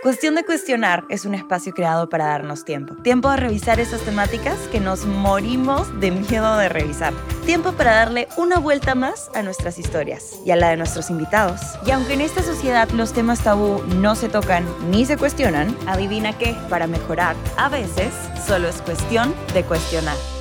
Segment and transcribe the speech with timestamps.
[0.00, 2.94] Cuestión de Cuestionar es un espacio creado para darnos tiempo.
[3.02, 7.12] Tiempo de revisar esas temáticas que nos morimos de miedo de revisar.
[7.44, 11.60] Tiempo para darle una vuelta más a nuestras historias y a la de nuestros invitados.
[11.84, 16.38] Y aunque en esta sociedad los temas tabú no se tocan ni se cuestionan, adivina
[16.38, 18.14] qué, para mejorar, a veces
[18.46, 20.37] solo es cuestión de cuestionar.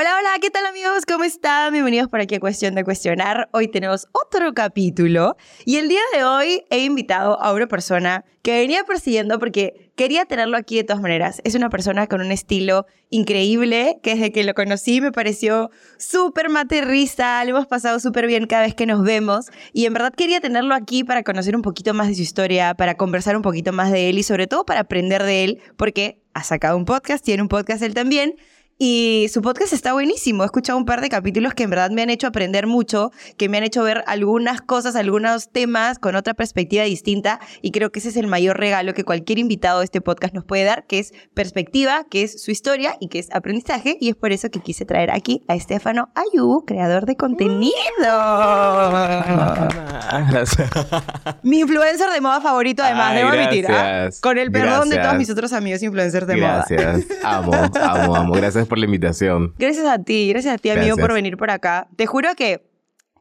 [0.00, 1.04] Hola, hola, ¿qué tal amigos?
[1.06, 1.74] ¿Cómo están?
[1.74, 3.50] Bienvenidos por aquí a Cuestión de Cuestionar.
[3.52, 5.36] Hoy tenemos otro capítulo
[5.66, 10.24] y el día de hoy he invitado a una persona que venía persiguiendo porque quería
[10.24, 11.42] tenerlo aquí de todas maneras.
[11.44, 15.68] Es una persona con un estilo increíble que desde que lo conocí me pareció
[15.98, 20.14] súper materrista, lo hemos pasado súper bien cada vez que nos vemos y en verdad
[20.16, 23.74] quería tenerlo aquí para conocer un poquito más de su historia, para conversar un poquito
[23.74, 27.22] más de él y sobre todo para aprender de él porque ha sacado un podcast,
[27.22, 28.36] tiene un podcast él también
[28.82, 30.42] y su podcast está buenísimo.
[30.42, 33.50] He escuchado un par de capítulos que en verdad me han hecho aprender mucho, que
[33.50, 37.40] me han hecho ver algunas cosas, algunos temas con otra perspectiva distinta.
[37.60, 40.46] Y creo que ese es el mayor regalo que cualquier invitado de este podcast nos
[40.46, 43.98] puede dar, que es perspectiva, que es su historia y que es aprendizaje.
[44.00, 47.70] Y es por eso que quise traer aquí a Estefano Ayú, creador de contenido.
[51.42, 53.66] Mi influencer de moda favorito, además, Ay, debo admitir.
[53.68, 54.08] ¿ah?
[54.22, 56.64] Con el perdón de todos mis otros amigos influencers de moda.
[56.66, 57.06] Gracias.
[57.22, 58.32] Amo, amo, amo.
[58.32, 59.54] Gracias por la invitación.
[59.58, 61.06] Gracias a ti, gracias a ti, amigo, Gracias.
[61.06, 61.88] por venir por acá.
[61.96, 62.62] Te juro que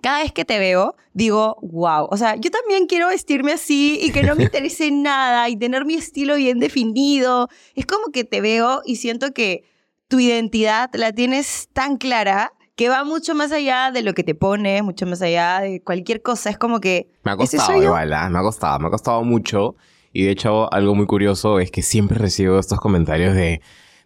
[0.01, 2.07] cada vez que te veo, digo, wow.
[2.09, 5.83] O sea, yo también quiero vestirme así y que no me interese nada y tener
[5.83, 7.49] mi estilo bien definido.
[7.75, 9.63] Es como que te veo y siento que
[10.07, 14.35] tu identidad la tienes tan clara que va mucho más allá de lo que te
[14.35, 16.49] pones, mucho más allá de cualquier cosa.
[16.49, 17.11] Es como que...
[17.23, 17.87] Me ha ¿ese costado yo?
[17.87, 18.29] igual, ¿ah?
[18.29, 19.75] me ha costado, me ha costado mucho.
[20.13, 23.61] Y de hecho, algo muy curioso es que siempre recibo estos comentarios de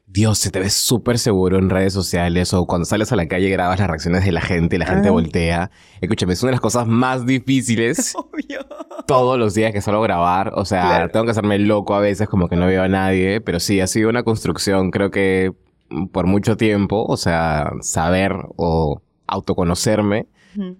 [0.05, 3.49] Dios, se te ve súper seguro en redes sociales o cuando sales a la calle
[3.49, 5.11] grabas las reacciones de la gente y la gente Ah.
[5.11, 5.71] voltea.
[6.01, 8.13] Escúchame, es una de las cosas más difíciles
[9.07, 10.51] todos los días que solo grabar.
[10.55, 11.09] O sea, Claro.
[11.09, 13.87] tengo que hacerme loco a veces como que no veo a nadie, pero sí, ha
[13.87, 15.53] sido una construcción, creo que
[15.89, 20.27] mm, por mucho tiempo, o sea, saber o autoconocerme.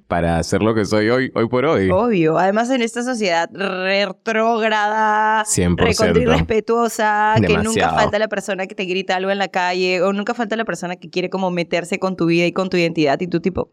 [0.08, 1.90] Para ser lo que soy hoy, hoy por hoy.
[1.90, 2.38] Obvio.
[2.38, 3.50] Además, en esta sociedad
[4.34, 5.76] retrógrada, 100%.
[5.78, 10.14] recontra irrespetuosa, que nunca falta la persona que te grita algo en la calle, o
[10.14, 13.20] nunca falta la persona que quiere como meterse con tu vida y con tu identidad,
[13.22, 13.70] y tú tipo...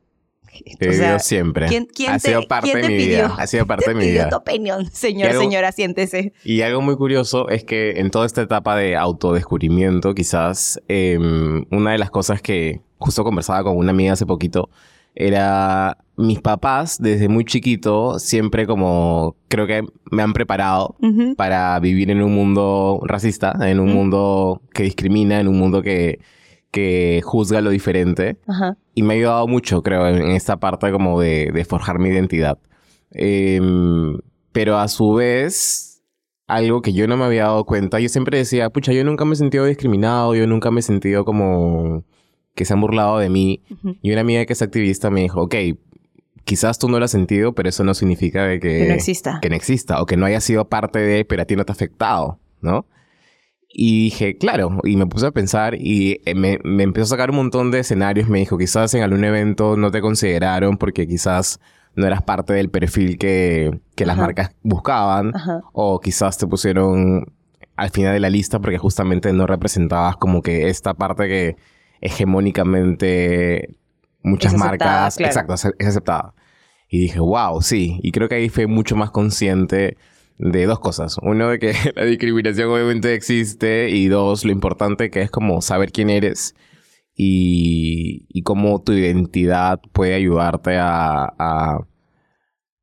[0.81, 1.66] He o sea, siempre.
[1.69, 3.16] ¿quién- quién ha te- sido parte quién de te mi pidió?
[3.28, 3.34] vida.
[3.39, 4.28] Ha sido parte te de mi vida.
[4.28, 6.33] tu opinión, señor, Y algo- señora, siéntese.
[6.44, 11.93] Y algo muy curioso es que en toda esta etapa de autodescubrimiento, quizás em, una
[11.93, 14.71] de las cosas que justo conversaba con una amiga hace poquito
[15.15, 20.97] era mis papás desde muy chiquito siempre como creo que me han preparado
[21.37, 26.21] para vivir en un mundo racista, en un mundo que discrimina, en un mundo que,
[26.71, 28.38] que juzga lo diferente.
[28.47, 28.76] Ajá.
[28.94, 32.10] Y me ha ayudado mucho, creo, en en esta parte como de, de forjar mi
[32.10, 32.59] identidad.
[33.12, 34.19] Em,
[34.53, 36.03] pero a su vez,
[36.47, 39.34] algo que yo no me había dado cuenta, yo siempre decía, pucha, yo nunca me
[39.34, 42.04] he sentido discriminado, yo nunca me he sentido como
[42.55, 43.62] que se han burlado de mí.
[43.71, 43.97] Ujú.
[44.03, 45.55] Y una amiga que es activista me dijo, ok,
[46.44, 49.38] quizás tú no lo has sentido, pero eso no significa de que, Que no exista.
[49.41, 51.72] que no exista o que no haya sido parte de, pero a ti no te
[51.72, 52.87] ha afectado, ¿no?
[53.72, 57.31] Y dije, claro, y me puse a pensar y eh, me, me empezó a sacar
[57.31, 58.28] un montón de escenarios.
[58.28, 61.60] Me dijo, quizás en algún evento no te consideraron porque quizás
[61.94, 64.22] no eras parte del perfil que, que las Ajá.
[64.27, 65.37] marcas buscaban.
[65.37, 65.60] Ajá.
[65.72, 67.33] O quizás te pusieron
[67.77, 71.56] al final de la lista porque justamente no representabas como que esta parte que
[72.00, 73.77] hegemónicamente
[74.22, 75.16] muchas Es marcas...
[75.16, 75.31] claro.
[75.31, 76.34] Exacto, es- es aceptada.
[76.88, 78.00] Y dije, wow, sí.
[78.03, 79.97] Y creo que ahí fue mucho más consciente
[80.39, 81.16] de dos cosas.
[81.22, 83.91] Uno, de que la discriminación obviamente existe.
[83.91, 86.55] Y dos, lo importante que es como saber quién eres
[87.15, 91.78] y, y cómo tu identidad puede ayudarte a, a,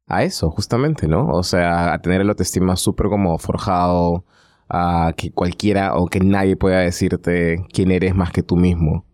[0.08, 1.28] a eso, justamente, ¿no?
[1.28, 4.26] O sea, a tener el autoestima súper como forjado,
[4.70, 9.06] a que cualquiera o que nadie pueda decirte quién eres más que tú mismo.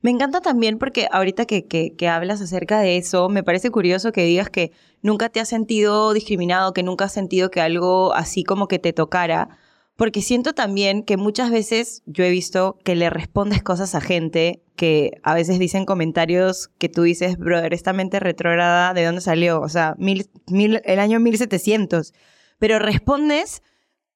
[0.00, 4.12] Me encanta también porque ahorita que, que, que hablas acerca de eso, me parece curioso
[4.12, 8.42] que digas que nunca te has sentido discriminado, que nunca has sentido que algo así
[8.42, 9.58] como que te tocara,
[9.96, 14.62] porque siento también que muchas veces yo he visto que le respondes cosas a gente
[14.74, 19.60] que a veces dicen comentarios que tú dices, brother, esta mente retrógrada, ¿de dónde salió?
[19.60, 22.14] O sea, mil, mil, el año 1700.
[22.58, 23.62] Pero respondes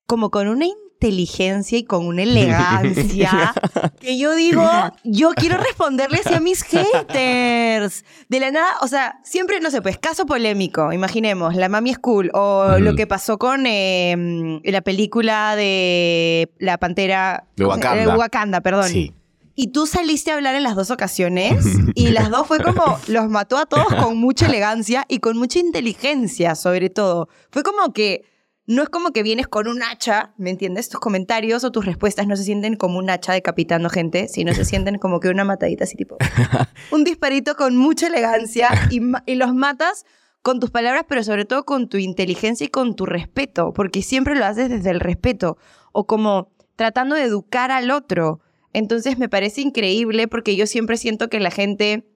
[0.07, 3.53] como con una inteligencia y con una elegancia
[4.01, 4.63] que yo digo,
[5.05, 8.05] yo quiero responderle así a mis haters.
[8.29, 12.31] De la nada, o sea, siempre, no sé, pues caso polémico, imaginemos, la Mami School
[12.35, 12.79] o Ujú.
[12.81, 17.45] lo que pasó con eh, la película de La Pantera...
[17.57, 18.03] De Wakanda.
[18.03, 18.89] eh, Wakanda, perdón.
[18.89, 19.13] Sí.
[19.59, 21.65] Y tú saliste a hablar en las dos ocasiones
[21.95, 25.59] y las dos fue como los mató a todos con mucha elegancia y con mucha
[25.59, 27.29] inteligencia, sobre todo.
[27.51, 28.25] Fue como que
[28.67, 30.89] no es como que vienes con un hacha, ¿me entiendes?
[30.89, 34.65] Tus comentarios o tus respuestas no se sienten como un hacha decapitando gente, sino se
[34.67, 36.17] sienten como que una matadita así tipo.
[36.91, 40.05] un disparito con mucha elegancia y, y los matas
[40.43, 44.37] con tus palabras, pero sobre todo con tu inteligencia y con tu respeto, porque siempre
[44.37, 45.59] lo haces desde el respeto
[45.93, 48.41] o como tratando de educar al otro.
[48.73, 52.07] Entonces me parece increíble porque yo siempre siento que la gente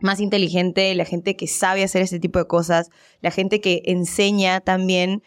[0.00, 2.90] más inteligente, la gente que sabe hacer ese tipo de cosas,
[3.20, 5.22] la gente que enseña también,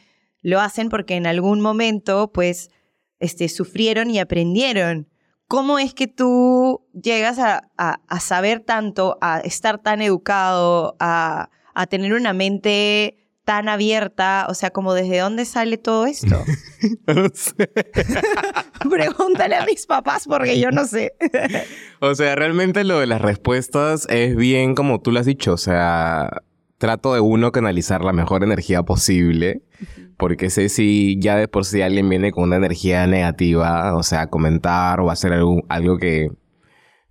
[0.47, 2.71] lo hacen porque en algún momento, pues,
[3.19, 5.09] este, sufrieron y aprendieron.
[5.49, 11.87] ¿Cómo es que tú llegas a, a, saber tanto, a estar tan educado, a, a
[11.87, 14.47] tener una mente tan abierta?
[14.47, 16.45] O sea, como desde dónde sale todo esto?
[17.07, 17.69] no sé.
[18.89, 21.11] Pregúntale a mis papás porque yo no sé.
[21.99, 25.51] o sea, realmente lo de las respuestas es bien como tú lo has dicho.
[25.51, 26.41] O sea,
[26.77, 29.61] trato de uno canalizar la mejor energía posible.
[30.17, 34.27] Porque sé si ya de por sí alguien viene con una energía negativa, o sea,
[34.27, 36.29] comentar o hacer algo, algo que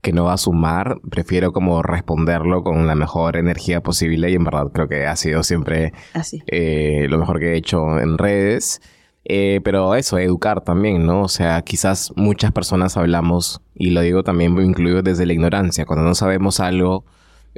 [0.06, 4.44] que no va a sumar, prefiero como responderlo con la mejor energía posible y en
[4.44, 6.44] verdad creo que ha sido siempre Así.
[6.46, 8.80] Eh, lo mejor que he hecho en redes.
[9.24, 11.22] Eh, pero eso, educar también, ¿no?
[11.22, 16.04] O sea, quizás muchas personas hablamos, y lo digo también incluido desde la ignorancia, cuando
[16.04, 17.04] no sabemos algo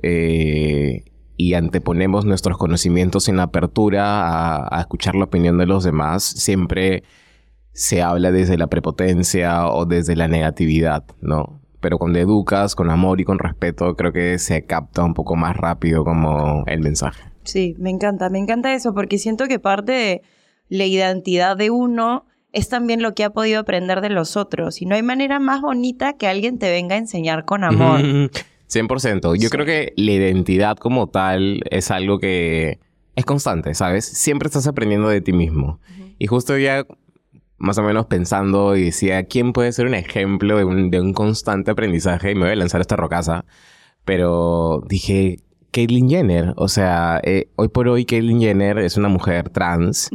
[0.02, 1.04] eh,
[1.38, 7.04] y anteponemos nuestros conocimientos sin apertura a, a escuchar la opinión de los demás, siempre
[7.72, 11.58] se habla desde la prepotencia o desde la negatividad, ¿no?
[11.80, 15.56] pero cuando educas con amor y con respeto, creo que se capta un poco más
[15.56, 17.22] rápido como el mensaje.
[17.44, 20.22] Sí, me encanta, me encanta eso, porque siento que parte de
[20.68, 24.82] la identidad de uno es también lo que ha podido aprender de los otros.
[24.82, 28.00] Y no hay manera más bonita que alguien te venga a enseñar con amor.
[28.68, 29.36] 100%.
[29.36, 32.78] Yo creo que la identidad como tal es algo que
[33.16, 34.04] es constante, ¿sabes?
[34.04, 35.80] Siempre estás aprendiendo de ti mismo.
[36.18, 36.86] Y justo ya
[37.56, 42.30] más o menos pensando y decía, ¿quién puede ser un ejemplo de un, constante aprendizaje?
[42.30, 43.44] Y me voy a lanzar esta rocaza.
[44.04, 45.38] Pero dije,
[45.72, 46.54] Caitlyn Jenner.
[46.56, 50.10] O sea, eh, hoy por hoy Caitlyn Jenner es una mujer trans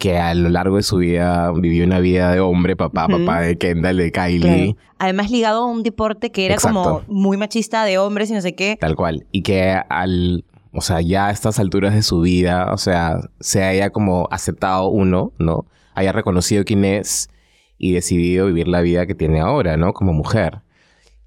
[0.00, 3.56] que a lo largo de su vida vivió una vida de hombre, papá, papá de
[3.56, 4.76] Kendall, de Kylie.
[4.98, 8.54] Además ligado a un deporte que era como muy machista de hombres y no sé
[8.54, 8.76] qué.
[8.80, 9.26] Tal cual.
[9.30, 13.62] Y que al, o sea, ya a estas alturas de su vida, o sea, se
[13.62, 15.66] haya como aceptado uno, ¿no?
[15.94, 17.30] haya reconocido quién es
[17.78, 19.92] y decidido vivir la vida que tiene ahora, ¿no?
[19.92, 20.62] Como mujer.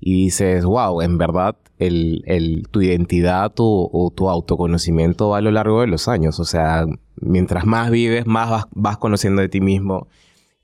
[0.05, 5.41] Y dices, wow, en verdad, el, el, tu identidad tu, o tu autoconocimiento va a
[5.41, 6.41] lo largo de los años.
[6.41, 6.85] O sea,
[7.15, 10.09] mientras más vives, más vas, vas conociendo de ti mismo.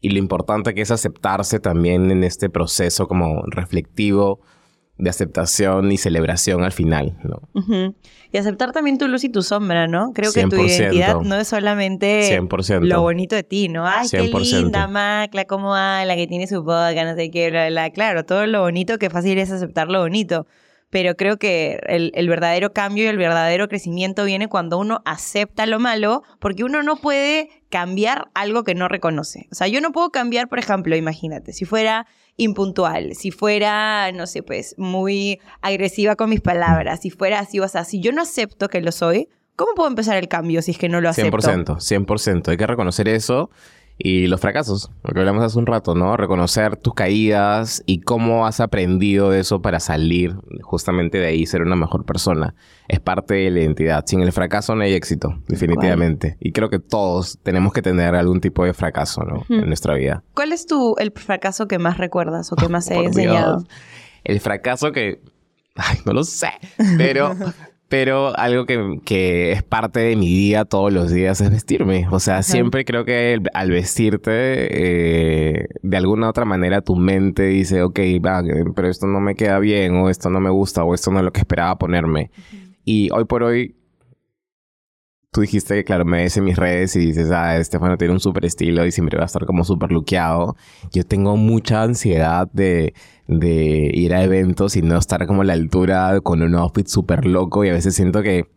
[0.02, 4.42] Y lo importante que es aceptarse también en este proceso como reflectivo
[5.00, 7.42] de aceptación y celebración al final, ¿no?
[8.32, 10.12] Y aceptar también tu luz y tu sombra, ¿no?
[10.14, 12.82] Creo que tu identidad no es solamente 100%.
[12.82, 13.88] lo bonito de ti, ¿no?
[13.88, 17.70] Ay, qué linda, Macla, cómo va, la que tiene su boca, no sé qué, bla,
[17.70, 20.46] bla, Claro, todo lo bonito, que fácil es aceptar lo bonito.
[20.90, 25.66] Pero creo que el, el verdadero cambio y el verdadero crecimiento viene cuando uno acepta
[25.66, 29.48] lo malo, porque uno no puede cambiar algo que no reconoce.
[29.52, 32.08] O sea, yo no puedo cambiar, por ejemplo, imagínate, si fuera
[32.40, 37.68] impuntual, si fuera, no sé, pues muy agresiva con mis palabras, si fuera así o
[37.68, 40.78] sea, si yo no acepto que lo soy, ¿cómo puedo empezar el cambio si es
[40.78, 41.38] que no lo acepto?
[41.38, 42.48] 100%, 100%.
[42.48, 43.50] Hay que reconocer eso
[44.02, 46.16] y los fracasos, lo que hablamos hace un rato, ¿no?
[46.16, 51.64] Reconocer tus caídas y cómo has aprendido de eso para salir justamente de ahí, ser
[51.64, 52.56] una mejor persona.
[52.88, 54.06] Es parte de la identidad.
[54.08, 56.38] Sin el fracaso no hay éxito, definitivamente.
[56.40, 59.44] Y creo que todos tenemos que tener algún tipo de fracaso, ¿no?
[59.50, 60.24] En nuestra vida.
[60.34, 63.66] ¿Cuál es tu, el fracaso que más recuerdas o que más te ha enseñado?
[64.24, 65.22] El fracaso que...
[65.76, 66.52] Ay, no lo sé.
[66.98, 67.36] Pero
[67.90, 72.08] pero algo que, es parte de mi día todos los días es vestirme.
[72.12, 77.82] O sea, siempre creo que al vestirte, eh, de alguna otra manera tu mente dice,
[77.82, 78.44] ok, va,
[78.76, 81.26] pero esto no me queda bien, o esto no me gusta, o esto no es
[81.26, 82.30] lo que esperaba ponerme.
[82.86, 83.76] Y hoy por hoy
[85.32, 88.20] tú dijiste que, claro, me ves en mis redes y dices, ah, Estefano tiene un
[88.20, 90.56] súper estilo y siempre va a estar como súper luqueado.
[90.92, 92.94] Yo tengo mucha ansiedad de,
[93.28, 97.26] de ir a eventos y no estar como a la altura con un outfit súper
[97.26, 98.48] loco y a veces siento que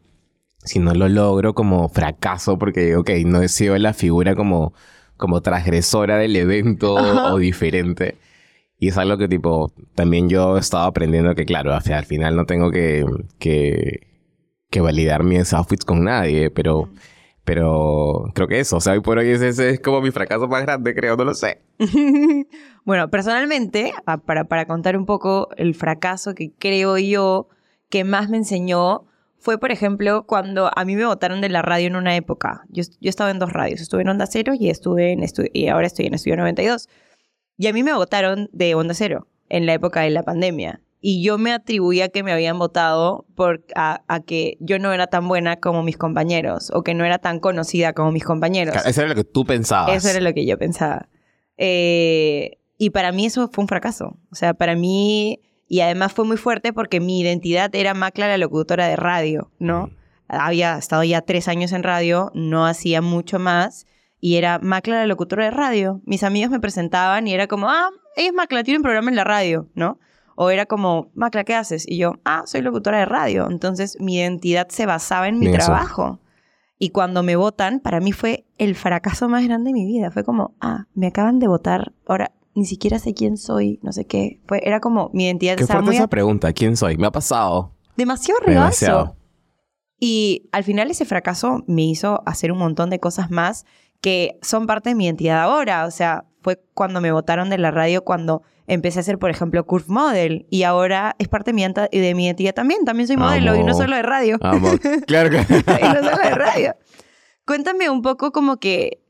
[0.65, 4.73] si no lo logro como fracaso porque, ok, no he sido la figura como,
[5.17, 8.19] como transgresora del evento o diferente.
[8.79, 12.47] Y es algo que tipo, también yo he estado aprendiendo que, claro, al final no
[12.47, 13.05] tengo que,
[13.39, 14.12] que
[14.73, 16.89] que validar mis outfits con nadie, pero,
[17.45, 20.63] pero creo que eso, o sea, hoy por hoy ese, es como mi fracaso más
[20.63, 21.61] grande, creo, no lo sé.
[22.85, 27.49] bueno, personalmente, ah, para, para contar un poco el fracaso que creo yo
[27.89, 29.05] que más me enseñó
[29.39, 32.65] fue, por ejemplo, cuando a mí me votaron de la radio en una época.
[32.69, 33.81] Yo, yo estaba en dos radios.
[33.81, 36.89] Estuve en Onda Cero y, estuve en y ahora estoy en Estudio 92.
[37.59, 40.81] Y a mí me votaron de Onda Cero en la época de la pandemia.
[41.05, 45.27] Y yo me atribuía que me habían votado por, a, que yo no era tan
[45.27, 48.77] buena como mis compañeros o que no era tan conocida como mis compañeros.
[48.87, 49.97] eso era lo que tú pensabas.
[49.97, 51.09] Eso era lo que yo pensaba.
[51.59, 54.17] Eh, y para mí eso fue un fracaso.
[54.31, 55.41] O sea, para mí
[55.73, 59.91] y además fue muy fuerte porque mi identidad era Macla, la locutora de radio, ¿no?
[60.29, 63.87] Había estado ya tres años en radio, no hacía mucho más.
[64.21, 66.03] Y era Macla, la locutora de radio.
[66.05, 69.17] Mis amigos me presentaban y era como, ah, ella es Macla, tiene un programa en
[69.17, 69.99] la radio, ¿no?
[70.37, 71.85] O era como, Macla, ¿qué haces?
[71.87, 73.49] Y yo, ah, soy locutora de radio.
[73.51, 76.21] Entonces mi identidad se basaba en mi trabajo.
[76.79, 80.11] Y cuando me votan, para mí fue el fracaso más grande de mi vida.
[80.11, 81.93] Fue como, ah, me acaban de votar.
[82.07, 84.41] Ahora, ni siquiera sé quién soy, no sé qué.
[84.47, 85.57] Fue, era como mi identidad.
[85.57, 86.97] Qué fuerte esa pregunta, ¿quién soy?
[86.97, 87.73] Me ha pasado.
[87.97, 89.17] Demasiado regazo.
[89.99, 93.65] Y al final ese fracaso me hizo hacer un montón de cosas más
[94.03, 95.87] que son parte de mi identidad ahora.
[95.87, 99.65] O sea, fue cuando me votaron de la radio, cuando empecé a hacer, por ejemplo,
[99.65, 100.47] Curve Model.
[100.51, 102.85] Y ahora es parte de mi, de mi identidad también.
[102.85, 104.39] También soy modelo y no solo de radio.
[105.07, 105.39] Claro que...
[105.49, 106.75] y no solo de radio.
[107.47, 109.03] Cuéntame un poco como que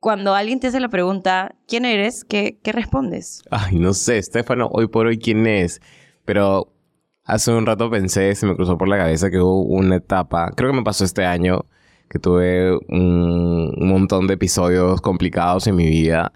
[0.00, 2.24] cuando alguien te hace la pregunta, ¿quién eres?
[2.24, 3.42] ¿Qué, qué respondes?
[3.50, 5.80] Ay, no sé, Estefano, hoy por hoy, ¿quién es?
[6.24, 6.72] Pero
[7.24, 10.70] hace un rato pensé, se me cruzó por la cabeza que hubo una etapa, creo
[10.70, 11.66] que me pasó este año,
[12.10, 16.32] que tuve un, montón de episodios complicados en mi vida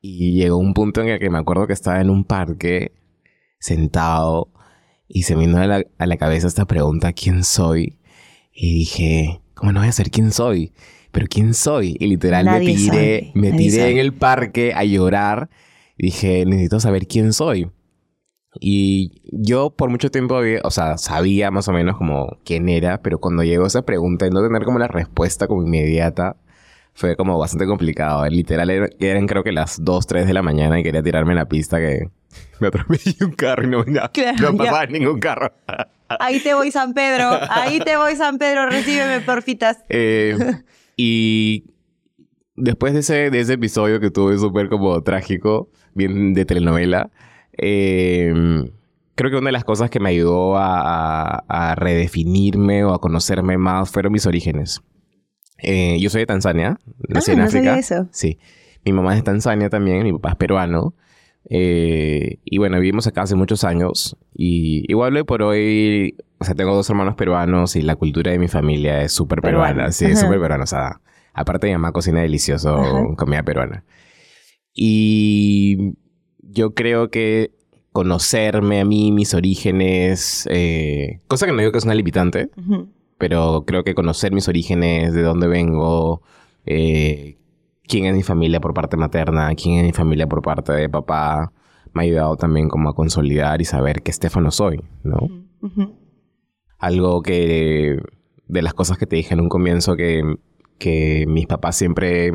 [0.00, 2.92] y llegó un punto en el que me acuerdo que estaba en un parque
[3.58, 4.52] sentado
[5.08, 7.98] y se me vino a la, a la cabeza esta pregunta, ¿quién soy?
[8.52, 10.72] Y dije, ¿cómo no voy a ser quién soy?
[11.14, 11.96] pero ¿quién soy?
[12.00, 15.48] Y literal me tiré, me tiré en el parque a llorar.
[15.96, 17.70] Y dije, necesito saber quién soy.
[18.60, 23.18] Y yo por mucho tiempo, o sea, sabía más o menos como quién era, pero
[23.18, 26.36] cuando llegó esa pregunta y no tener como la respuesta como inmediata,
[26.94, 28.24] fue como bastante complicado.
[28.26, 31.48] Literal eran creo que las 2, 3 de la mañana y quería tirarme en la
[31.48, 32.08] pista que
[32.60, 33.84] me atropellé un carro y no,
[34.40, 35.52] no pasaba ningún carro.
[36.20, 39.78] Ahí te voy San Pedro, ahí te voy San Pedro, recíbeme porfitas.
[39.88, 40.36] Eh,
[40.96, 41.64] y
[42.54, 47.10] después de ese, de ese episodio que tuve súper como trágico, bien de telenovela,
[47.56, 48.70] em,
[49.14, 53.90] creo que una de las cosas que me ayudó a, redefinirme o a conocerme más
[53.90, 54.82] fueron mis orígenes.
[55.58, 57.78] Eh, yo soy de Tanzania, nací ah, en no África.
[57.78, 58.08] eso.
[58.10, 58.38] Sí.
[58.84, 60.94] Mi mamá es de Tanzania también, mi papá es peruano.
[61.48, 64.16] Eh, y bueno, vivimos acá hace muchos años.
[64.34, 68.38] Y igual hoy por hoy, o sea, tengo dos hermanos peruanos y la cultura de
[68.38, 69.92] mi familia es súper peruana.
[69.92, 70.64] Sí, es súper peruana.
[70.64, 71.00] O sea,
[71.32, 73.84] aparte mi mamá cocina delicioso comida peruana.
[74.74, 75.94] Y
[76.54, 77.52] yo creo que
[77.92, 82.50] conocerme a mí, mis orígenes, eh, cosa que no digo que es una limitante,
[83.18, 86.22] pero creo que conocer mis orígenes, de dónde vengo,
[86.64, 87.36] eh,
[87.86, 91.52] quién es mi familia por parte materna, quién es mi familia por parte de papá,
[91.92, 95.28] me ha ayudado también como a consolidar y saber qué Estefano soy, ¿no?
[96.78, 97.98] Algo que,
[98.48, 100.22] de las cosas que te dije en un comienzo, que,
[100.78, 102.32] que mis papás siempre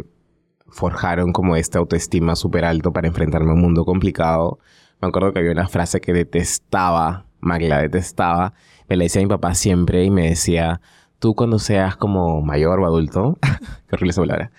[0.71, 4.59] forjaron como esta autoestima súper alto para enfrentarme a un mundo complicado.
[5.01, 8.53] Me acuerdo que había una frase que detestaba, Magla detestaba,
[8.87, 10.81] me la decía mi papá siempre y me decía,
[11.19, 13.37] tú cuando seas como mayor o adulto,
[13.87, 14.51] qué horrible esa palabra,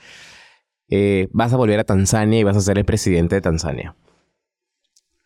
[0.89, 3.95] eh, vas a volver a Tanzania y vas a ser el presidente de Tanzania.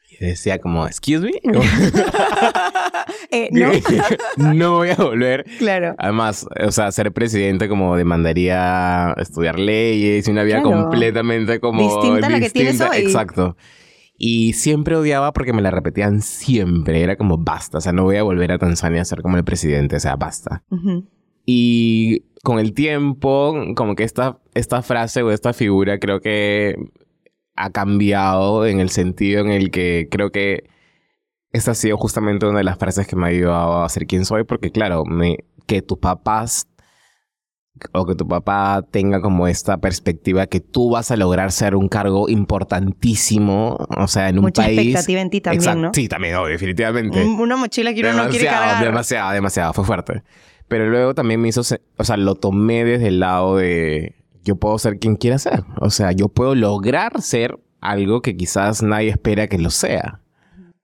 [0.08, 1.32] Y decía como, excuse me.
[3.34, 3.48] Eh,
[4.36, 4.54] no.
[4.54, 5.44] no voy a volver.
[5.58, 5.94] Claro.
[5.98, 12.28] Además, o sea, ser presidente como demandaría estudiar leyes y una vida completamente como distinta,
[12.28, 12.98] a la que tienes hoy.
[12.98, 13.56] Exacto.
[14.16, 17.02] Y siempre odiaba porque me la repetían siempre.
[17.02, 17.78] Era como, basta.
[17.78, 19.96] O sea, no voy a volver a Tanzania a ser como el presidente.
[19.96, 20.62] O sea, basta.
[21.44, 26.76] Y con el tiempo, como que esta, esta frase o esta figura creo que
[27.56, 30.64] ha cambiado en el sentido en el que creo que
[31.54, 34.24] esta ha sido justamente una de las frases que me ha ayudado a ser quien
[34.24, 36.66] soy, porque claro, me, que tus papás
[37.92, 41.88] o que tu papá tenga como esta perspectiva que tú vas a lograr ser un
[41.88, 44.80] cargo importantísimo, o sea, en un Mucha país.
[44.80, 45.90] expectativa en ti también, ¿no?
[45.94, 47.24] Sí, también, definitivamente.
[47.24, 48.84] Una mochila que uno no quiere cargar.
[48.84, 50.24] Demasiado, demasiado, fue fuerte.
[50.66, 54.76] Pero luego también me hizo, o sea, lo tomé desde el lado de yo puedo
[54.78, 55.62] ser quien quiera ser.
[55.80, 60.20] O sea, yo puedo lograr ser algo que quizás nadie espera que lo sea,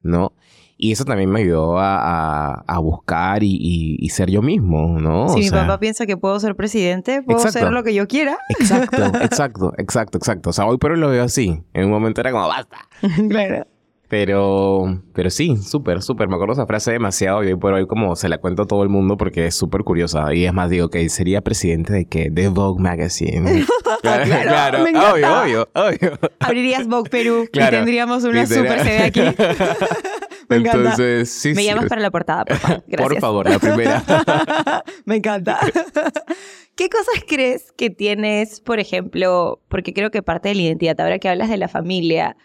[0.03, 0.33] ¿no?
[0.82, 5.28] Y eso también me ayudó a, buscar y, ser yo mismo, ¿no?
[5.28, 8.38] Si mi papá piensa que puedo ser presidente, puedo ser lo que yo quiera.
[8.49, 10.50] Exacto, exacto, exacto, exacto.
[10.50, 11.62] O sea, hoy por hoy lo veo así.
[11.75, 12.78] En un momento era como, basta.
[13.28, 13.66] claro.
[14.08, 16.28] Pero, pero sí, súper, súper.
[16.28, 18.82] Me acuerdo esa frase demasiado y hoy por hoy como se la cuento a todo
[18.82, 20.34] el mundo porque es súper curiosa.
[20.34, 23.66] Y es más, digo que sería presidente de que de Vogue Magazine.
[24.02, 24.82] claro, claro.
[24.82, 26.18] Me obvio, obvio, obvio.
[26.40, 29.20] Abrirías Vogue Perú y tendríamos una super sede aquí.
[30.50, 31.66] Entonces, sí, Me sí.
[31.66, 32.85] llamas para la portada, por favor.
[32.88, 33.09] Gracias.
[33.09, 34.04] Por favor, la primera.
[35.04, 35.59] Me encanta.
[36.76, 41.19] ¿Qué cosas crees que tienes, por ejemplo, porque creo que parte de la identidad, ahora
[41.19, 42.37] que hablas de la familia,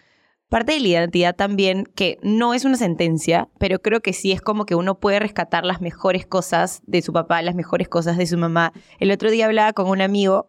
[0.48, 4.40] parte de la identidad también, que no es una sentencia, pero creo que sí es
[4.40, 8.26] como que uno puede rescatar las mejores cosas de su papá, las mejores cosas de
[8.26, 8.72] su mamá.
[9.00, 10.48] El otro día hablaba con un amigo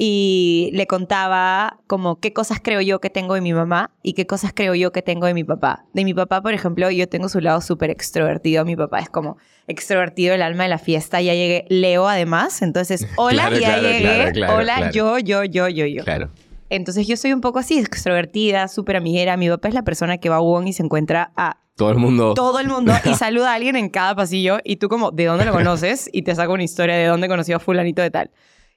[0.00, 4.28] y le contaba como qué cosas creo yo que tengo de mi mamá y qué
[4.28, 5.86] cosas creo yo que tengo de mi papá.
[5.92, 8.64] De mi papá, por ejemplo, yo tengo su lado súper extrovertido.
[8.64, 11.20] Mi papá es como extrovertido, el alma de la fiesta.
[11.20, 12.62] Ya llegué, Leo además.
[12.62, 14.32] Entonces, hola, Claro, ya claro, llegué.
[14.32, 16.04] claro, hola, yo, yo, yo, yo, yo.
[16.04, 16.28] Claro.
[16.70, 19.36] Entonces, yo soy un poco así, extrovertida, súper amiguera.
[19.36, 21.96] Mi papá es la persona que va a Wong y se encuentra a Todo el
[21.98, 22.34] mundo.
[22.34, 25.44] todo el mundo y saluda a alguien en cada pasillo y tú como, ¿de dónde
[25.44, 26.08] lo conoces?
[26.12, 28.30] Y te saca una historia de dónde conoció a fulanito de tal.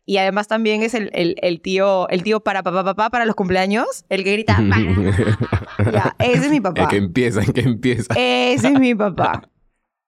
[0.06, 3.36] Y además también es el, el- el tío, el tío para papá, papá, para los
[3.36, 4.58] cumpleaños, el que grita,
[5.92, 6.82] ya, ese es mi papá.
[6.84, 8.14] El que empieza, el que empieza.
[8.18, 9.44] Ese es mi papá.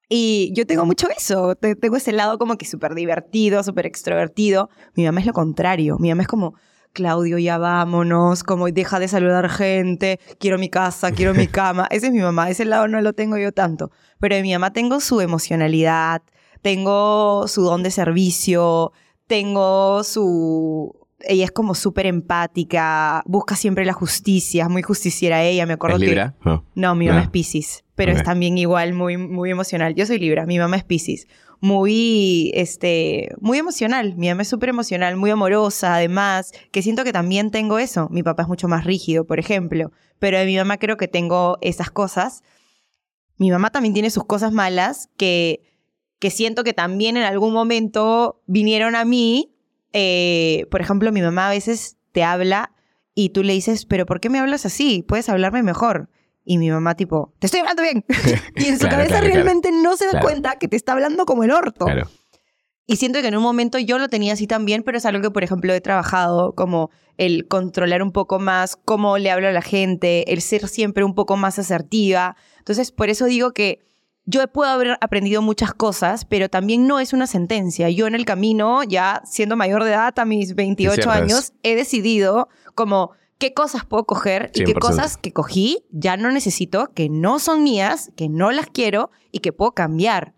[0.10, 1.56] Y yo tengo mucho eso.
[1.56, 4.70] Te- Tengo ese lado como que súper divertido, súper extrovertido.
[4.96, 5.98] Mi mamá es lo contrario.
[6.00, 6.54] Mi mamá es como,
[6.92, 11.88] Claudio, ya vámonos, como deja de saludar gente, quiero mi casa, quiero mi cama.
[11.90, 12.50] Ese es mi mamá.
[12.50, 13.90] Ese lado no lo tengo yo tanto.
[14.20, 16.22] Pero de mi mamá tengo su emocionalidad,
[16.62, 18.92] tengo su don de servicio,
[19.28, 20.96] tengo su...
[21.26, 25.66] Ella es como súper empática, busca siempre la justicia, es muy justiciera ella.
[25.66, 26.08] Me acuerdo ¿Es que...
[26.08, 26.36] Libra?
[26.44, 26.66] No.
[26.76, 27.24] No, mi mamá No.
[27.24, 29.96] es Pisces, pero es también igual muy, muy emocional.
[29.96, 31.28] Yo soy Libra, mi mamá es Pisces.
[31.62, 34.16] Muy, este, muy emocional.
[34.18, 38.10] Mi mamá es súper emocional, muy amorosa, además, que siento que también tengo eso.
[38.12, 41.58] Mi papá es mucho más rígido, por ejemplo, pero de mi mamá creo que tengo
[41.62, 42.44] esas cosas.
[43.38, 45.62] Mi mamá también tiene sus cosas malas que,
[46.24, 49.54] que siento que también en algún momento vinieron a mí.
[49.92, 52.72] Eh, por ejemplo, mi mamá a veces te habla
[53.14, 55.04] y tú le dices, pero ¿por qué me hablas así?
[55.06, 56.10] Puedes hablarme mejor.
[56.46, 58.06] Y mi mamá tipo, te estoy hablando bien.
[58.56, 61.26] y en su Claro, cabeza claro, realmente no se da cuenta que te está hablando
[61.26, 61.88] como el orto.
[62.88, 65.30] Y siento que en un momento yo lo tenía así también, pero es algo que,
[65.30, 69.62] por ejemplo, he trabajado como el controlar un poco más cómo le hablo a la
[69.62, 72.38] gente, el ser siempre un poco más asertiva.
[72.60, 73.82] Entonces, por eso digo que
[74.26, 77.90] yo puedo haber aprendido muchas cosas, pero también no es una sentencia.
[77.90, 81.18] Yo en el camino, ya siendo mayor de edad, a mis 28 cierto es.
[81.18, 84.80] años, he decidido como qué cosas puedo coger y qué 100%.
[84.80, 89.40] cosas que cogí ya no necesito, que no son mías, que no las quiero y
[89.40, 90.34] que puedo cambiar.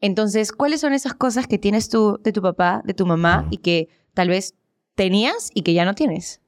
[0.00, 3.58] Entonces, ¿cuáles son esas cosas que tienes tú de tu papá, de tu mamá y
[3.58, 4.54] que tal vez
[4.96, 6.40] tenías y que ya no tienes?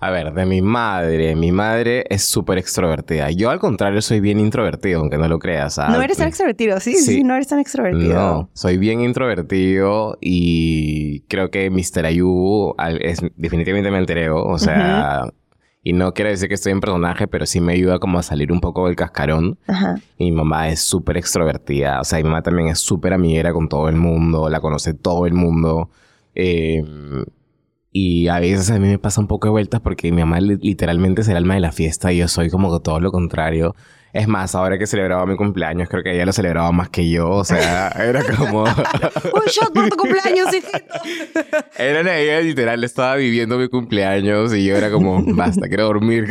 [0.00, 1.34] A ver, de mi madre.
[1.34, 3.30] Mi madre es súper extrovertida.
[3.30, 5.78] Yo, al contrario, soy bien introvertido, aunque no lo creas.
[5.78, 7.24] no eres tan extrovertido, sí, sí, Sí.
[7.24, 8.12] no eres tan extrovertido.
[8.14, 12.04] No, soy bien introvertido y creo que Mr.
[12.06, 15.26] Ayu es definitivamente me entereo, o sea,
[15.82, 18.52] y no quiero decir que estoy en personaje, pero sí me ayuda como a salir
[18.52, 19.58] un poco del cascarón.
[20.18, 23.68] Y mi mamá es súper extrovertida, o sea, mi mamá también es súper amiguera con
[23.68, 25.88] todo el mundo, la conoce todo el mundo.
[26.34, 26.82] eh,
[27.96, 30.58] y a veces a mí me pasa un poco de vueltas porque mi mamá li-
[30.60, 33.76] literalmente es el alma de la fiesta y yo soy como todo lo contrario.
[34.12, 37.30] Es más, ahora que celebraba mi cumpleaños, creo que ella lo celebraba más que yo.
[37.30, 38.62] O sea, era como...
[38.64, 40.94] Un shot por tu cumpleaños, hijito.
[41.78, 46.26] era la ella literal, estaba viviendo mi cumpleaños y yo era como, basta, quiero dormir,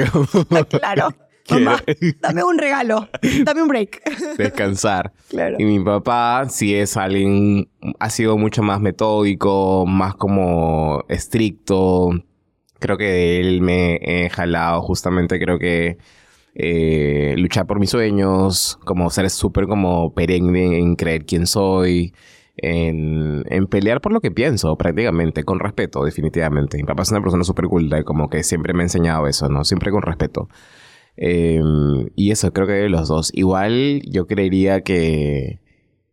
[0.69, 1.09] Claro.
[1.53, 1.83] Mamá,
[2.19, 3.07] dame un regalo.
[3.43, 4.01] Dame un break.
[4.37, 5.13] descansar.
[5.29, 5.57] Claro.
[5.59, 12.11] Y mi papá sí es alguien, ha sido mucho más metódico, más como estricto.
[12.79, 15.97] Creo que de él me he jalado justamente, creo que
[16.55, 22.13] eh, luchar por mis sueños, como ser súper como perenne en creer quién soy,
[22.57, 26.77] en, en pelear por lo que pienso prácticamente, con respeto definitivamente.
[26.77, 29.49] Mi papá es una persona súper culta y como que siempre me ha enseñado eso,
[29.49, 29.63] ¿no?
[29.63, 30.47] Siempre con respeto.
[31.17, 31.61] Eh,
[32.15, 33.31] y eso, creo que los dos.
[33.33, 35.59] Igual yo creería que,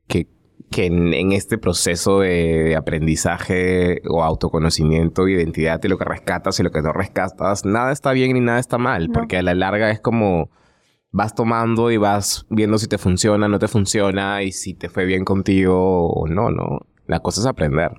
[0.06, 0.28] que,
[0.70, 6.60] que en, en este proceso de, de aprendizaje o autoconocimiento, identidad y lo que rescatas
[6.60, 9.12] y lo que no rescatas, nada está bien ni nada está mal, No.
[9.14, 10.50] porque a la larga es como
[11.12, 15.06] vas tomando y vas viendo si te funciona, no te funciona y si te fue
[15.06, 16.80] bien contigo o no, ¿no?
[17.06, 17.90] La cosa es aprender.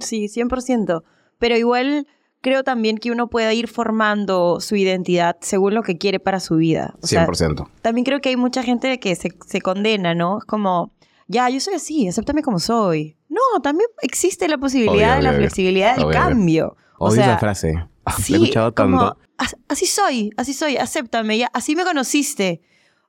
[0.00, 1.02] Sí, 100%.
[1.38, 2.06] Pero igual
[2.40, 6.56] creo también que uno puede ir formando su identidad según lo que quiere para su
[6.56, 6.94] vida.
[7.02, 7.68] O sea, 100%.
[7.82, 10.38] también creo que hay mucha gente que se, se condena, ¿no?
[10.38, 10.92] Es como,
[11.26, 13.16] ya, yo soy así, acéptame como soy.
[13.28, 16.76] No, también existe la posibilidad Obvio, de la obvio, flexibilidad del Obvio, cambio.
[16.98, 17.84] O sea, esa frase.
[18.22, 19.20] sí, he escuchado como tanto.
[19.68, 22.62] así soy, así soy, acéptame, ya, así me conociste.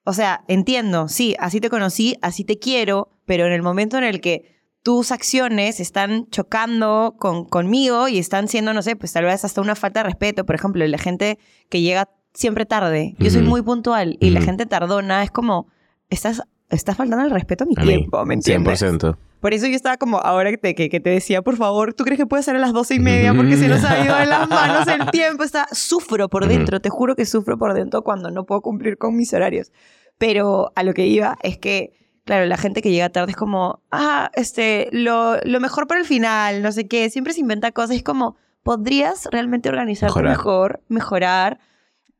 [0.03, 4.03] O sea, entiendo, sí, así te conocí, así te quiero, pero en el momento en
[4.03, 9.25] el que tus acciones están chocando con, conmigo y están siendo, no sé, pues tal
[9.25, 10.45] vez hasta una falta de respeto.
[10.45, 11.37] Por ejemplo, la gente
[11.69, 13.15] que llega siempre tarde.
[13.19, 15.67] Yo soy muy puntual y la gente tardona es como,
[16.09, 18.81] estás, estás faltando el respeto a mi tiempo, ¿me entiendes?
[18.81, 19.17] 100%.
[19.41, 22.19] Por eso yo estaba como, ahora que te, que, te decía, por favor, ¿tú crees
[22.19, 23.33] que puede ser a las doce y media?
[23.33, 25.43] Porque se nos ha ido de las manos el tiempo.
[25.43, 29.15] Está, sufro por dentro, te juro que sufro por dentro cuando no puedo cumplir con
[29.15, 29.71] mis horarios.
[30.19, 33.81] Pero a lo que iba es que, claro, la gente que llega tarde es como,
[33.91, 37.95] ah, este, lo, lo mejor para el final, no sé qué, siempre se inventa cosas.
[37.95, 41.59] Es como, podrías realmente organizarte mejor, mejorar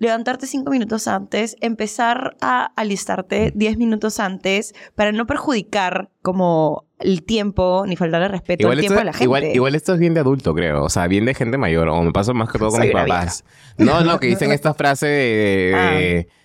[0.02, 7.22] levantarte cinco minutos antes, empezar a alistarte diez minutos antes para no perjudicar como el
[7.22, 9.26] tiempo ni faltarle respeto al tiempo de la gente.
[9.26, 10.84] Igual, igual, esto es bien de adulto, creo.
[10.84, 11.88] O sea, bien de gente mayor.
[11.90, 13.46] O me pasa más que todo con mis papás.
[13.78, 15.14] No, no, que dicen esta frase de...
[15.14, 16.41] de ah.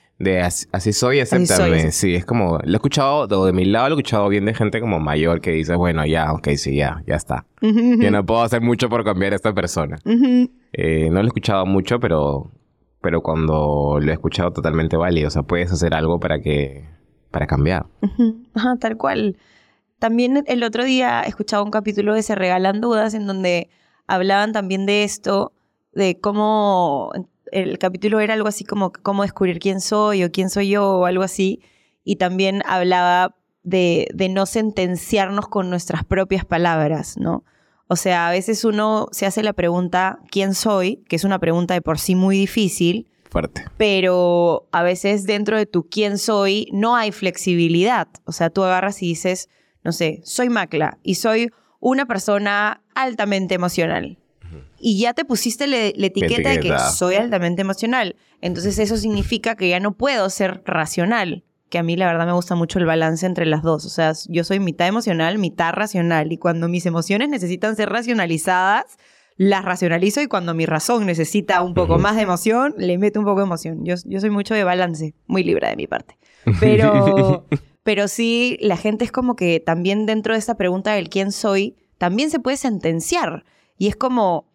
[0.73, 1.93] Así, soy, acéptame.
[1.93, 4.55] Sí, es como, lo he escuchado, de, de mi lado lo he escuchado bien de
[4.55, 7.47] gente como mayor que dice, bueno, ya, ok, sí, ya, ya está.
[7.61, 9.99] Yo no puedo hacer mucho por cambiar a esta persona.
[10.73, 12.51] Eh, no lo he escuchado mucho, pero
[13.07, 15.29] pero cuando lo he escuchado totalmente válido.
[15.29, 16.89] O sea, puedes hacer algo para que,
[17.31, 17.87] para cambiar.
[18.53, 19.37] Ajá, tal cual.
[20.01, 23.71] También el otro día escuchaba un capítulo de Se Regalan Dudas en donde
[24.09, 25.53] hablaban también de esto,
[25.93, 27.13] de cómo
[27.53, 31.07] el capítulo era algo así como cómo descubrir quién soy o quién soy yo o
[31.07, 31.61] algo así.
[32.05, 37.45] Y también hablaba de, de no sentenciarnos con nuestras propias palabras, ¿no?
[37.89, 41.05] O sea, a veces uno se hace la pregunta, ¿quién soy?
[41.09, 43.09] Que es una pregunta de por sí muy difícil.
[43.31, 43.65] Fuerte.
[43.77, 48.09] Pero a veces dentro de tu quién soy no hay flexibilidad.
[48.25, 49.49] O sea, tú agarras y dices,
[49.85, 54.19] no sé, soy Macla y soy una persona altamente emocional.
[54.79, 58.17] Y ya te pusiste la etiqueta de que soy altamente emocional.
[58.41, 62.33] Entonces eso significa que ya no puedo ser racional que a mí la verdad me
[62.33, 63.85] gusta mucho el balance entre las dos.
[63.85, 66.31] O sea, yo soy mitad emocional, mitad racional.
[66.33, 68.97] Y cuando mis emociones necesitan ser racionalizadas,
[69.37, 73.27] las racionalizo y cuando mi razón necesita un poco más de emoción, le meto un
[73.27, 73.85] poco de emoción.
[73.85, 76.17] Yo, yo soy mucho de balance, muy libre de mi parte.
[76.61, 77.45] Pero,
[77.83, 81.75] pero sí, la gente es como que también dentro de esta pregunta del quién soy,
[81.99, 83.45] también se puede sentenciar.
[83.79, 84.47] Y es como,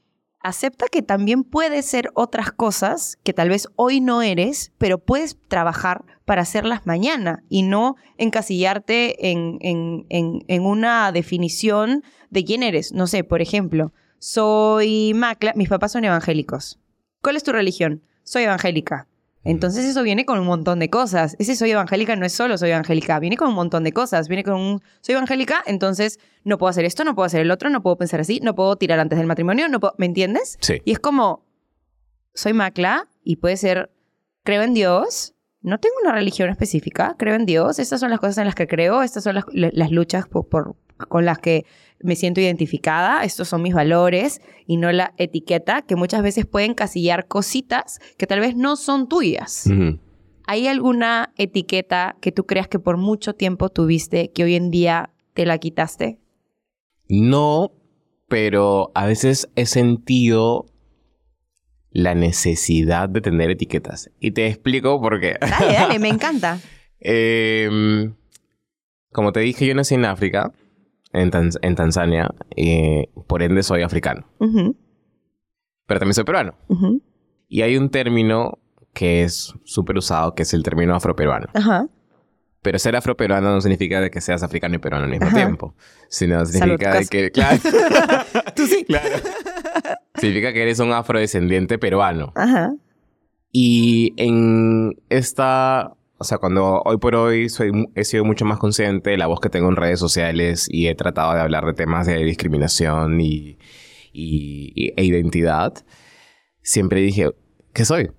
[0.43, 5.37] acepta que también puedes ser otras cosas que tal vez hoy no eres, pero puedes
[5.47, 10.05] trabajar para hacerlas mañana y no encasillarte en, en,
[10.47, 12.93] en, una definición de quién eres.
[12.93, 16.79] No sé, por ejemplo, soy Macla, mis papás son evangélicos.
[17.21, 18.03] ¿Cuál es tu religión?
[18.23, 19.07] Soy evangélica.
[19.43, 21.35] Entonces eso viene con un montón de cosas.
[21.39, 24.27] Ese soy evangélica no es solo soy evangélica, viene con un montón de cosas.
[24.27, 27.69] Viene con un soy evangélica, entonces no puedo hacer esto, no puedo hacer el otro,
[27.69, 30.57] no puedo pensar así, no puedo tirar antes del matrimonio, no puedo, ¿me entiendes?
[30.61, 30.81] Sí.
[30.85, 31.45] Y es como
[32.33, 33.91] soy macla y puede ser
[34.43, 38.39] creo en Dios, no tengo una religión específica, creo en Dios, estas son las cosas
[38.39, 40.75] en las que creo, estas son las, las luchas por,
[41.07, 41.65] con las que
[42.03, 46.73] me siento identificada, estos son mis valores y no la etiqueta que muchas veces pueden
[46.73, 49.69] casillar cositas que tal vez no son tuyas.
[50.47, 55.11] ¿Hay alguna etiqueta que tú creas que por mucho tiempo tuviste que hoy en día
[55.33, 56.19] te la quitaste?
[57.07, 57.71] No,
[58.27, 60.65] pero a veces he sentido
[61.91, 64.09] la necesidad de tener etiquetas.
[64.19, 65.35] Y te explico por qué.
[65.39, 66.59] Dale, dale, me encanta.
[66.99, 68.15] Em,
[69.11, 70.53] como te dije, yo nací en África
[71.13, 74.25] en, Tanzania, y por ende soy africano.
[74.39, 76.55] Pero también soy peruano.
[77.47, 78.59] Y hay un término
[78.93, 81.47] que es súper usado, que es el término afroperuano.
[81.53, 81.87] Ajá.
[82.61, 85.75] Pero ser afroperuano no significa de que seas africano y peruano al mismo tiempo,
[86.09, 87.57] sino significa de que, claro,
[88.55, 89.17] tú sí, claro,
[90.15, 92.31] significa que eres un afrodescendiente peruano.
[92.35, 92.71] Ajá.
[93.51, 99.09] Y en esta o sea, cuando hoy por hoy soy, he sido mucho más consciente
[99.09, 102.05] de la voz que tengo en redes sociales y he tratado de hablar de temas
[102.05, 103.57] de discriminación y,
[104.13, 105.73] y, e identidad,
[106.61, 107.31] siempre dije,
[107.73, 108.11] ¿qué soy?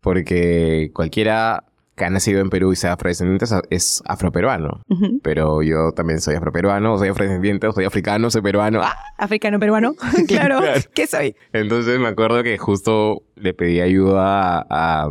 [0.00, 1.64] Porque cualquiera
[1.96, 4.84] que ha nacido en Perú y sea afrodescendiente es afroperuano.
[5.22, 8.80] Pero yo también soy afroperuano, soy afrodescendiente, soy africano, soy peruano.
[8.82, 8.96] ¡Ah!
[9.18, 9.94] Africano peruano,
[10.28, 10.60] claro.
[10.94, 11.36] ¿Qué soy?
[11.52, 15.10] Entonces me acuerdo que justo le pedí ayuda a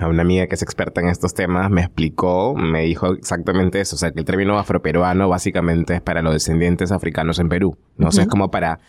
[0.00, 3.94] una amiga que es experta en estos temas, me explicó, me dijo exactamente eso.
[3.94, 7.78] O sea, que el término afroperuano básicamente es para los descendientes africanos en Perú.
[7.96, 8.80] No sé, es como para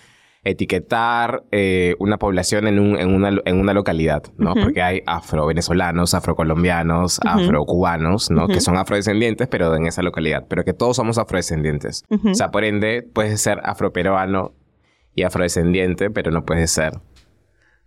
[0.44, 4.54] etiquetar eh, una población en, un, en, una, en una localidad, ¿no?
[4.54, 8.48] Porque hay afro-venezolanos, afrocolombianos, afro-cubanos, ¿no?
[8.48, 10.46] Que son afrodescendientes, pero en esa localidad.
[10.48, 12.04] Pero que todos somos afrodescendientes.
[12.10, 14.54] O sea, por ende, puedes ser afroperuano
[15.16, 17.00] y afrodescendiente, pero no puedes ser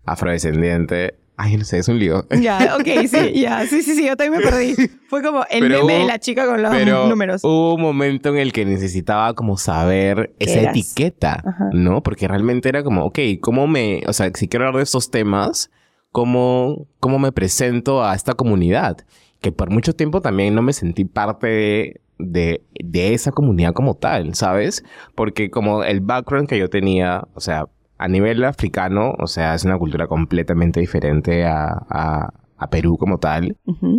[0.05, 2.27] afrodescendiente Ay, no sé, es un lío.
[2.41, 3.65] Ya, ok, sí, ya.
[3.67, 4.75] Sí, sí, sí, yo también me perdí.
[5.09, 7.43] Fue como el Pero meme de la chica con los Pero números.
[7.45, 10.77] hubo un momento en el que necesitaba como saber ¿Qué esa eras?
[10.77, 11.71] etiqueta, Ajá.
[11.73, 12.03] ¿no?
[12.03, 15.71] Porque realmente era como, ok, ¿cómo me, o sea, si quiero hablar de estos temas,
[16.11, 18.97] ¿cómo, cómo me presento a esta comunidad?
[19.41, 23.95] Que por mucho tiempo también no me sentí parte de, de, de esa comunidad como
[23.95, 24.83] tal, ¿sabes?
[25.15, 27.67] Porque como el background que yo tenía, o sea,
[27.99, 33.19] a nivel africano, o sea, es una cultura completamente diferente a, a, a Perú como
[33.19, 33.57] tal.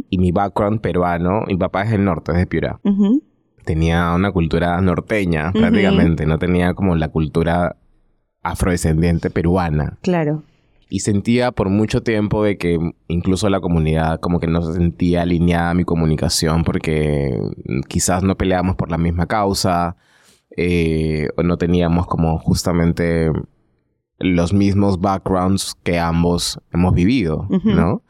[0.09, 2.79] Y mi background peruano, mi papá es del norte, es de Piura.
[3.65, 6.25] Tenía una cultura norteña, prácticamente.
[6.25, 7.75] No tenía como la cultura
[8.41, 9.97] afrodescendiente peruana.
[10.01, 10.43] Claro.
[10.89, 15.21] Y sentía por mucho tiempo de que incluso la comunidad como que no se sentía
[15.21, 17.39] alineada a mi comunicación porque
[17.87, 19.97] quizás no peleábamos por la misma causa
[20.57, 23.31] eh, o no teníamos como justamente
[24.19, 27.47] los mismos backgrounds que ambos hemos vivido.
[27.63, 28.03] ¿no?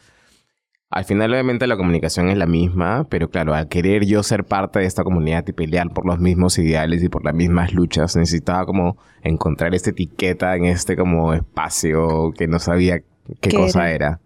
[0.89, 4.79] Al final obviamente la comunicación es la misma, pero claro, al querer yo ser parte
[4.79, 8.65] de esta comunidad y pelear por los mismos ideales y por las mismas luchas, necesitaba
[8.65, 14.19] como encontrar esta etiqueta en este como espacio que no sabía qué ¿Qué cosa era.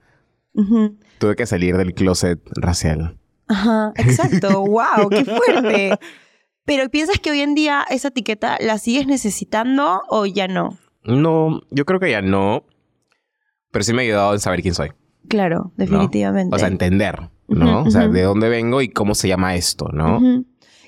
[1.17, 3.17] Tuve que salir del closet racial.
[3.47, 4.61] Ajá, exacto.
[4.65, 5.99] wow, qué fuerte.
[6.63, 10.77] Pero ¿piensas que hoy en día esa etiqueta la sigues necesitando o ya no?
[11.05, 12.63] No, yo creo que ya no,
[13.71, 14.91] pero sí me ha ayudado en saber quién soy.
[15.27, 16.55] Claro, definitivamente.
[16.55, 17.83] O sea, entender, ¿no?
[17.83, 20.19] O sea, de dónde vengo y cómo se llama esto, ¿no?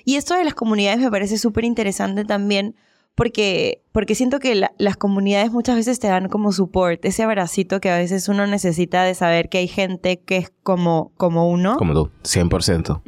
[0.04, 2.76] Y esto de las comunidades me parece súper interesante también
[3.14, 7.80] porque, porque siento que la- las comunidades muchas veces te dan como support, ese abracito
[7.80, 11.76] que a veces uno necesita de saber que hay gente que es como, como uno.
[11.78, 13.02] Como tú, 100%.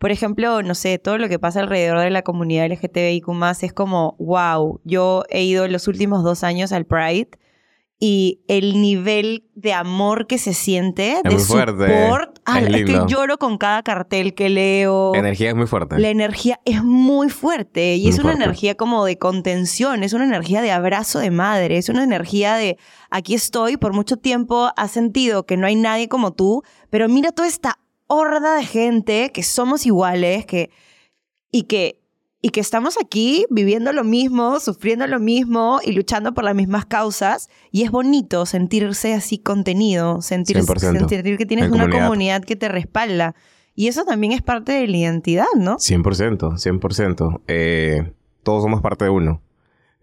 [0.00, 3.28] Por ejemplo, no sé, todo lo que pasa alrededor de la comunidad LGTBIQ
[3.60, 7.28] es como, wow, yo he ido los últimos dos años al Pride
[7.98, 12.02] y el nivel de amor que se siente, Es de muy fuerte.
[12.02, 15.12] support, ah, Es es, que lloro con cada cartel que leo.
[15.12, 15.98] La energía es muy fuerte.
[15.98, 18.44] La energía es muy fuerte y Muy es una fuerte.
[18.44, 22.78] energía como de contención, es una energía de abrazo de madre, es una energía de
[23.10, 27.32] aquí estoy, por mucho tiempo has sentido que no hay nadie como tú, pero mira
[27.32, 27.78] toda esta
[28.12, 30.70] horda de gente que somos iguales, que
[31.52, 32.00] y que
[32.42, 36.86] y que estamos aquí viviendo lo mismo, sufriendo lo mismo y luchando por las mismas
[36.86, 41.06] causas y es bonito sentirse así contenido, sentir, 100%.
[41.08, 42.04] sentir que tienes En una comunidad.
[42.06, 43.34] comunidad que te respalda.
[43.74, 45.76] Y eso también es parte de la identidad, ¿no?
[45.76, 47.42] 100%, 100%.
[47.46, 49.42] Eh, todos somos parte de uno,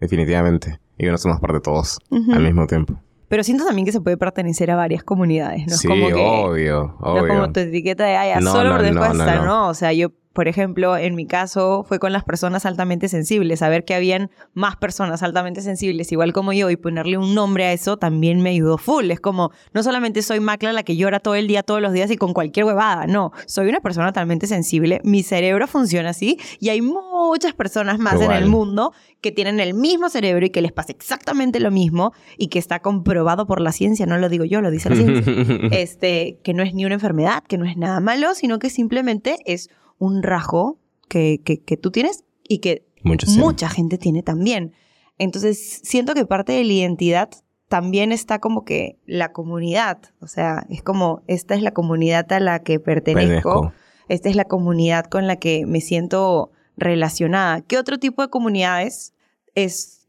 [0.00, 0.78] definitivamente.
[0.96, 3.00] Y no somos parte de todos al mismo tiempo.
[3.28, 5.74] Pero siento también que se puede pertenecer a varias comunidades, ¿no?
[5.74, 7.26] Es sí, como que, obvio, No obvio.
[7.26, 9.44] es como tu etiqueta de, ay, No, solo no, por no, después no, esta", no.
[9.44, 9.68] no.
[9.68, 13.58] O sea, yo, por ejemplo, en mi caso fue con las personas altamente sensibles.
[13.58, 17.72] Saber que habían más personas altamente sensibles, igual como yo, y ponerle un nombre a
[17.72, 19.10] eso también me ayudó full.
[19.10, 22.10] Es como, no solamente soy Macla la que llora todo el día, todos los días
[22.10, 23.06] y con cualquier huevada.
[23.06, 25.00] No, soy una persona altamente sensible.
[25.02, 28.42] Mi cerebro funciona así y hay muchas personas más en Igual.
[28.42, 32.48] el mundo que tienen el mismo cerebro y que les pasa exactamente lo mismo y
[32.48, 34.06] que está comprobado por la ciencia.
[34.06, 35.32] No lo digo yo, lo dice la ciencia
[35.72, 39.38] este, que no es ni una enfermedad, que no es nada malo, sino que simplemente
[39.46, 44.72] es un rasgo que, que, que tú tienes y que mucha gente tiene también.
[45.18, 47.30] Entonces, siento que parte de la identidad
[47.68, 52.40] también está como que la comunidad, o sea, es como, esta es la comunidad a
[52.40, 53.72] la que pertenezco,
[54.08, 57.60] esta es la comunidad con la que me siento relacionada.
[57.60, 59.12] ¿Qué otro tipo de comunidades
[59.54, 60.06] es,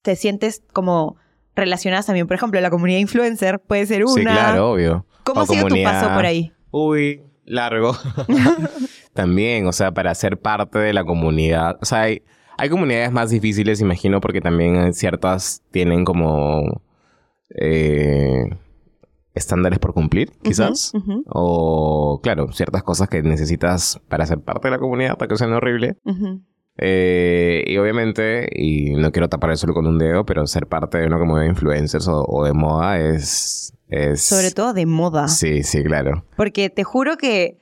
[0.00, 1.16] te sientes como
[1.54, 2.26] relacionadas también?
[2.26, 4.14] Por ejemplo, la comunidad influencer puede ser una.
[4.14, 5.06] Sí, claro, obvio.
[5.24, 6.52] ¿Cómo O ha sido tu paso por ahí?
[6.70, 7.94] Uy, largo.
[9.14, 11.78] también, o sea, para ser parte de la comunidad.
[11.80, 12.22] O sea, hay,
[12.58, 16.82] hay comunidades más difíciles, imagino, porque también ciertas tienen como
[17.58, 18.44] eh,
[19.34, 20.92] estándares por cumplir, quizás.
[21.26, 25.52] O, claro, ciertas cosas que necesitas para ser parte de la comunidad, para que sean
[25.52, 25.96] horrible.
[26.78, 31.06] Eh, y obviamente, y no quiero tapar eso con un dedo, pero ser parte de
[31.06, 34.22] una comunidad de influencers o, o de moda es, es...
[34.22, 35.28] Sobre todo de moda.
[35.28, 36.24] Sí, sí, claro.
[36.36, 37.58] Porque te juro que.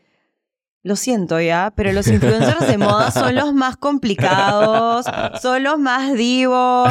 [0.83, 5.05] Lo siento ya, pero los influencers de moda son los más complicados,
[5.43, 6.91] son los más divos,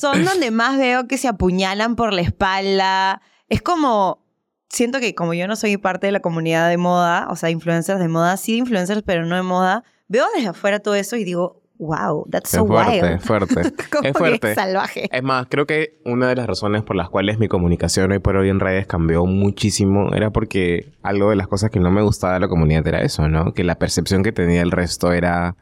[0.00, 3.22] son donde más veo que se apuñalan por la espalda.
[3.48, 4.24] Es como,
[4.68, 8.00] siento que como yo no soy parte de la comunidad de moda, o sea, influencers
[8.00, 11.62] de moda, sí influencers, pero no de moda, veo desde afuera todo eso y digo,
[11.78, 13.04] wow, that's Es so fuerte, wild.
[13.04, 13.54] es fuerte.
[13.90, 14.54] Como es que fuerte.
[14.54, 15.08] salvaje.
[15.10, 18.36] Es más, creo que una de las razones por las cuales mi comunicación hoy por
[18.36, 22.34] hoy en redes cambió muchísimo era porque algo de las cosas que no me gustaba
[22.34, 23.54] de la comunidad era eso, ¿no?
[23.54, 25.56] Que la percepción que tenía el resto era,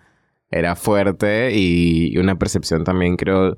[0.50, 3.57] era fuerte y una percepción también creo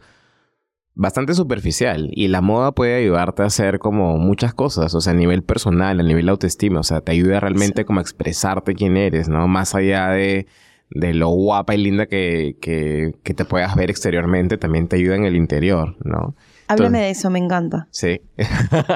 [1.01, 5.17] bastante superficial y la moda puede ayudarte a hacer como muchas cosas, o sea, a
[5.17, 8.97] nivel personal, a nivel de autoestima, o sea, te ayuda realmente como a expresarte quién
[8.97, 9.47] eres, ¿no?
[9.47, 10.49] Más allá de,
[10.91, 15.17] de lo guapa y linda que, que, que te puedas ver exteriormente, también te ayuda
[15.17, 16.35] en el interior, ¿no?
[16.71, 17.89] Háblame de eso, me encanta.
[17.91, 18.21] Sí.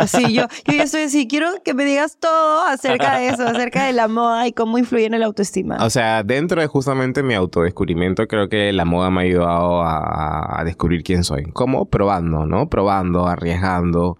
[0.07, 3.87] Sí, yo, yo ya estoy así, quiero que me digas todo acerca de eso, acerca
[3.87, 5.78] de la moda y cómo influye en el autoestima.
[5.81, 10.61] O sea, dentro de justamente mi autodescubrimiento, creo que la moda me ha ayudado a,
[10.61, 11.44] a descubrir quién soy.
[11.55, 11.87] ¿Cómo?
[11.87, 12.68] Probando, ¿no?
[12.68, 14.18] Probando, arriesgando.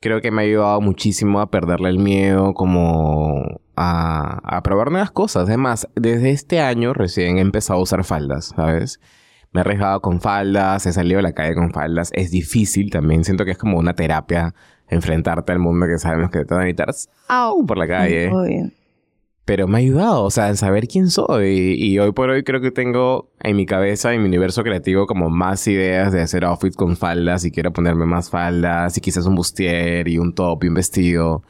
[0.00, 5.10] Creo que me ha ayudado muchísimo a perderle el miedo, como a, a probar nuevas
[5.10, 5.48] cosas.
[5.48, 9.00] Además, desde este año recién he empezado a usar faldas, ¿sabes?
[9.52, 12.10] Me he arriesgado con faldas, he salido a la calle con faldas.
[12.12, 13.24] Es difícil también.
[13.24, 14.54] Siento que es como una terapia
[14.88, 16.94] enfrentarte al mundo que sabemos que te van a gritar
[17.28, 17.64] ¡au!
[17.64, 18.30] por la calle.
[18.30, 18.70] Obvio.
[19.44, 21.76] Pero me ha ayudado, o sea, en saber quién soy.
[21.78, 25.30] Y hoy por hoy creo que tengo en mi cabeza, en mi universo creativo, como
[25.30, 29.36] más ideas de hacer outfits con faldas y quiero ponerme más faldas y quizás un
[29.36, 31.44] bustier y un top y un vestido.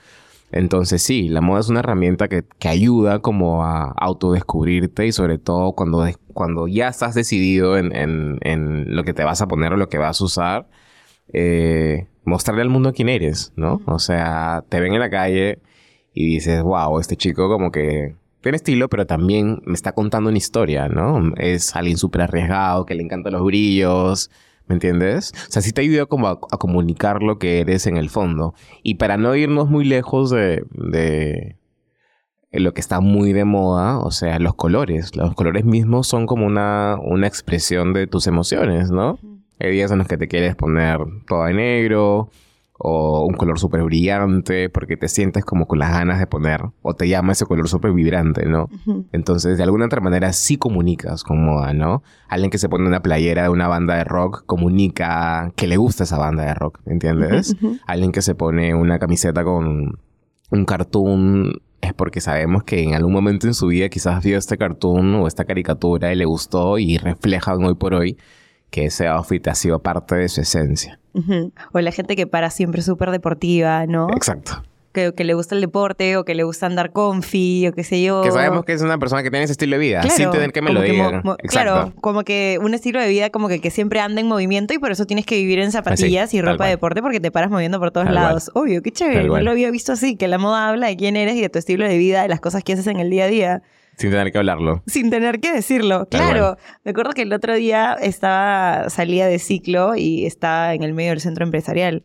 [0.57, 5.39] Entonces sí, la moda es una herramienta que, que ayuda como a autodescubrirte y sobre
[5.39, 9.73] todo cuando, cuando ya estás decidido en, en, en lo que te vas a poner
[9.73, 10.69] o lo que vas a usar,
[11.33, 13.81] eh, mostrarle al mundo quién eres, ¿no?
[13.87, 15.61] O sea, te ven en la calle
[16.15, 20.39] y dices, wow, este chico como que tiene estilo, pero también me está contando una
[20.39, 21.33] historia, ¿no?
[21.37, 24.31] Es alguien súper arriesgado, que le encantan los brillos,
[24.69, 25.33] ¿me entiendes?
[25.49, 28.55] O sea, sí te ayuda como a, a comunicar lo que eres en el fondo.
[28.83, 31.57] Y para no irnos muy lejos de, de
[32.61, 35.17] lo que está muy de moda, o sea, los colores.
[35.17, 39.19] Los colores mismos son como una, una expresión de tus emociones, ¿no?
[39.59, 42.31] Hay días en los que te quieres poner todo de negro
[42.79, 46.95] o un color súper brillante porque te sientes como con las ganas de poner o
[46.95, 48.69] te llama ese color súper vibrante, ¿no?
[49.13, 52.03] Entonces, de alguna otra manera sí comunicas con moda, ¿no?
[52.29, 56.05] Alguien que se pone una playera de una banda de rock comunica que le gusta
[56.05, 57.57] esa banda de rock, ¿me entiendes?
[57.87, 59.99] Alguien que se pone una camiseta con
[60.51, 64.57] un cartoon es porque sabemos que en algún momento en su vida quizás vio este
[64.57, 68.17] cartoon o esta caricatura y le gustó y reflejan hoy por hoy
[68.71, 70.99] que ese outfit ha sido parte de su esencia.
[71.73, 74.09] O la gente que para siempre súper deportiva, ¿no?
[74.15, 74.63] Exacto.
[74.93, 78.03] Que, que le gusta el deporte o que le gusta andar confi o qué sé
[78.03, 78.23] yo.
[78.23, 80.53] Que sabemos que es una persona que tiene ese estilo de vida, Claro, sin tener
[80.53, 81.23] que me lo digan.
[81.49, 84.79] Claro, como que un estilo de vida como que, que siempre anda en movimiento y
[84.79, 87.79] por eso tienes que vivir en zapatillas y ropa de deporte porque te paras moviendo
[87.79, 88.25] por todos Tal cual.
[88.25, 88.51] lados.
[88.55, 89.29] Obvio, qué chévere.
[89.29, 89.45] Cual.
[89.45, 91.87] lo había visto así, que la moda habla de quién eres y de tu estilo
[91.87, 93.63] de vida, de las cosas que haces en el día a día.
[93.97, 94.83] Sin tener que hablarlo.
[94.87, 96.07] Sin tener que decirlo.
[96.11, 96.57] Claro.
[96.85, 101.11] Me acuerdo que el otro día estaba, salía de ciclo y estaba en el medio
[101.11, 102.05] del centro empresarial.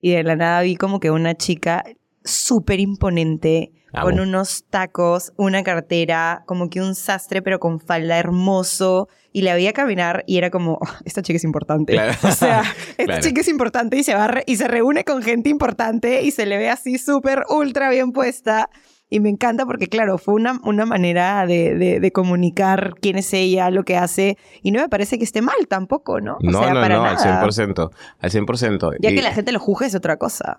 [0.00, 1.82] Y de la nada vi como que una chica
[2.22, 4.04] súper imponente, Amo.
[4.06, 9.08] con unos tacos, una cartera, como que un sastre, pero con falda hermoso.
[9.32, 11.92] Y la veía caminar y era como, "Oh, esta chica es importante.
[11.94, 12.12] Claro.
[12.22, 12.62] O sea,
[12.96, 13.22] esta Claro.
[13.22, 16.58] chica es importante y se, va y se reúne con gente importante y se le
[16.58, 18.70] ve así súper, ultra bien puesta.
[19.10, 23.32] Y me encanta porque, claro, fue una, una manera de, de- de comunicar quién es
[23.34, 24.38] ella, lo que hace.
[24.62, 26.34] Y no me parece que esté mal tampoco, ¿no?
[26.34, 27.42] O No, sea, no, para no, al nada.
[27.46, 27.90] 100%.
[28.20, 28.96] Al 100%.
[29.00, 30.58] Ya Y- que la gente lo juzgue es otra cosa.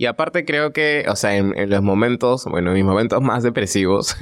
[0.00, 3.42] Y aparte creo que, o sea, en, en los momentos, bueno, en mis momentos más
[3.42, 4.16] depresivos,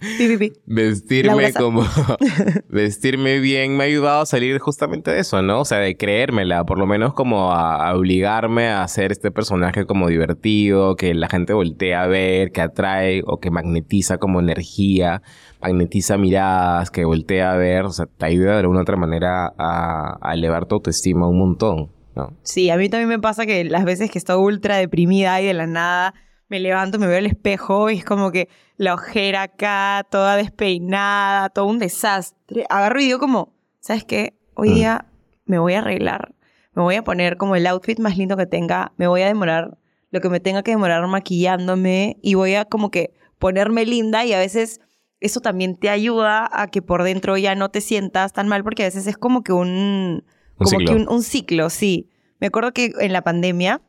[0.00, 0.52] Pi, pi, pi.
[0.64, 1.84] vestirme como,
[2.70, 5.60] vestirme bien me ha ayudado a salir justamente de eso, ¿no?
[5.60, 9.84] O sea, de creérmela, por lo menos como a, a obligarme a hacer este personaje
[9.84, 15.20] como divertido, que la gente voltea a ver, que atrae o que magnetiza como energía,
[15.60, 20.16] magnetiza miradas, que voltea a ver, o sea, te ayuda de alguna otra manera a,
[20.22, 22.32] a elevar tu autoestima un montón, ¿no?
[22.42, 25.54] Sí, a mí también me pasa que las veces que estoy ultra deprimida y de
[25.54, 26.14] la nada
[26.48, 31.48] me levanto, me veo al espejo y es como que la ojera acá, toda despeinada,
[31.50, 32.64] todo un desastre.
[32.70, 34.34] Agarro y digo como, ¿sabes qué?
[34.54, 34.74] Hoy Mm.
[34.74, 35.06] día
[35.44, 36.34] me voy a arreglar,
[36.74, 39.78] me voy a poner como el outfit más lindo que tenga, me voy a demorar
[40.10, 44.32] lo que me tenga que demorar maquillándome y voy a como que ponerme linda y
[44.32, 44.80] a veces
[45.20, 48.82] eso también te ayuda a que por dentro ya no te sientas tan mal porque
[48.82, 50.24] a veces es como que Un
[50.64, 50.86] como ciclo.
[50.86, 52.10] que un, un ciclo, sí.
[52.40, 53.80] Me acuerdo que en la pandemia,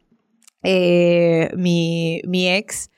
[0.63, 2.89] eh, mi, mi ex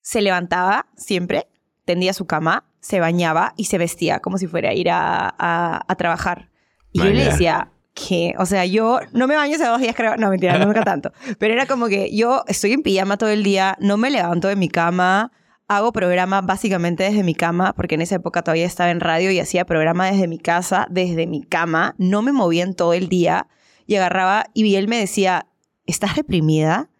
[0.00, 1.46] se levantaba siempre,
[1.84, 5.84] tendía su cama, se bañaba y se vestía como si fuera a ir a, a-
[5.86, 6.50] a trabajar.
[6.92, 10.16] Y yo le decía que, o sea, yo no me baño hace dos días, creo.
[10.16, 11.12] No, mentira, no nunca tanto.
[11.38, 14.56] Pero era como que yo estoy en pijama todo el día, no me levanto de
[14.56, 15.32] mi cama,
[15.68, 19.38] hago programa básicamente desde mi cama, porque en esa época todavía estaba en radio y
[19.38, 23.46] hacía programa desde mi casa, desde mi cama, no me movía en todo el día
[23.86, 25.46] y agarraba y él me decía,
[25.86, 26.90] ¿estás reprimida?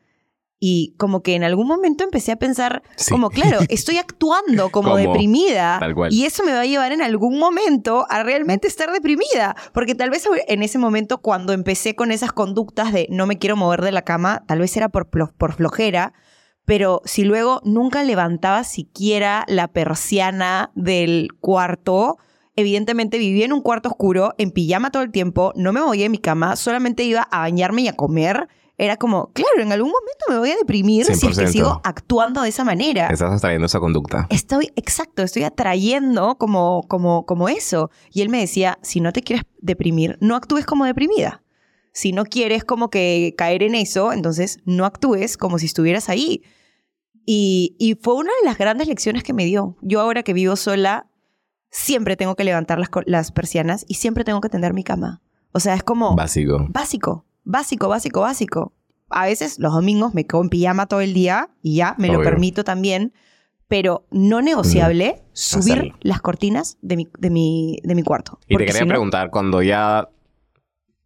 [0.60, 5.80] Y como que en algún momento empecé a pensar, como claro, estoy actuando como, deprimida.
[6.10, 9.54] Y eso me va a llevar en algún momento a realmente estar deprimida.
[9.72, 13.56] Porque tal vez en ese momento, cuando empecé con esas conductas de no me quiero
[13.56, 16.12] mover de la cama, tal vez era por, por flojera.
[16.68, 22.18] Pero si luego nunca levantaba siquiera la persiana del cuarto,
[22.56, 26.08] evidentemente vivía en un cuarto oscuro, en pijama todo el tiempo, no me movía de
[26.10, 30.26] mi cama, solamente iba a bañarme y a comer era como, claro, en algún momento
[30.28, 33.08] me voy a deprimir si es que sigo actuando de esa manera.
[33.08, 34.26] Estás atrayendo esa conducta.
[34.28, 37.90] Estoy, exacto, estoy atrayendo como, como, como eso.
[38.12, 41.42] Y él me decía, si no te quieres deprimir, no actúes como deprimida.
[41.98, 46.42] Si no quieres como que caer en eso, entonces no actúes como si estuvieras ahí.
[47.26, 49.76] Y, y fue una de las grandes lecciones que me dio.
[49.82, 51.08] Yo ahora que vivo sola,
[51.70, 55.22] siempre tengo que levantar las, las persianas y siempre tengo que tender mi cama.
[55.52, 56.14] O sea, es como...
[56.14, 56.68] Básico.
[56.68, 58.72] Básico básico, básico, básico.
[59.08, 62.22] A veces los domingos me quedo en pijama todo el día y ya me lo
[62.22, 63.14] permito también,
[63.66, 68.38] pero no negociable subir las cortinas de mi, de mi, de mi cuarto.
[68.46, 70.08] Y te quería preguntar, cuando ya,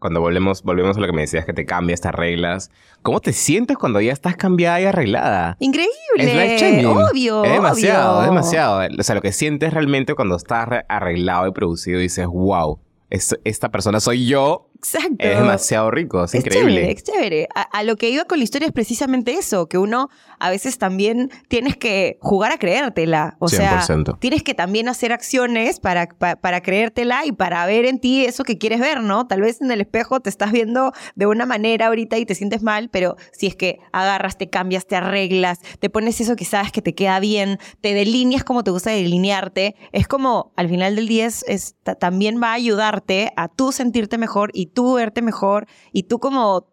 [0.02, 2.70] cuando volvemos, volvemos a lo que me decías, que te cambia estas reglas,
[3.02, 5.56] ¿cómo te sientes cuando ya estás cambiada y arreglada?
[5.60, 5.94] Increíble.
[6.18, 7.44] Es obvio.
[7.44, 8.80] Es demasiado, es demasiado.
[8.98, 14.00] O sea, lo que sientes realmente cuando estás arreglado y producido, dices, wow, esta persona
[14.00, 15.14] soy yo Exacto.
[15.20, 16.90] Es demasiado rico, es, increíble.
[16.90, 17.48] es chévere.
[17.54, 20.08] A, lo que iba con la historia es precisamente eso, que uno
[20.40, 23.36] a veces también tienes que jugar a creértela.
[23.38, 23.86] O sea,
[24.18, 28.58] tienes que también hacer acciones para, para, creértela y para ver en ti eso que
[28.58, 29.28] quieres ver, ¿no?
[29.28, 32.64] Tal vez en el espejo te estás viendo de una manera ahorita y te sientes
[32.64, 36.72] mal, pero si es que agarras, te cambias, te arreglas, te pones eso que sabes
[36.72, 41.06] que te queda bien, te delineas como te gusta delinearte, es como al final del
[41.06, 46.04] día es, también va a ayudarte a tú sentirte mejor y tú verte mejor y
[46.04, 46.66] tú como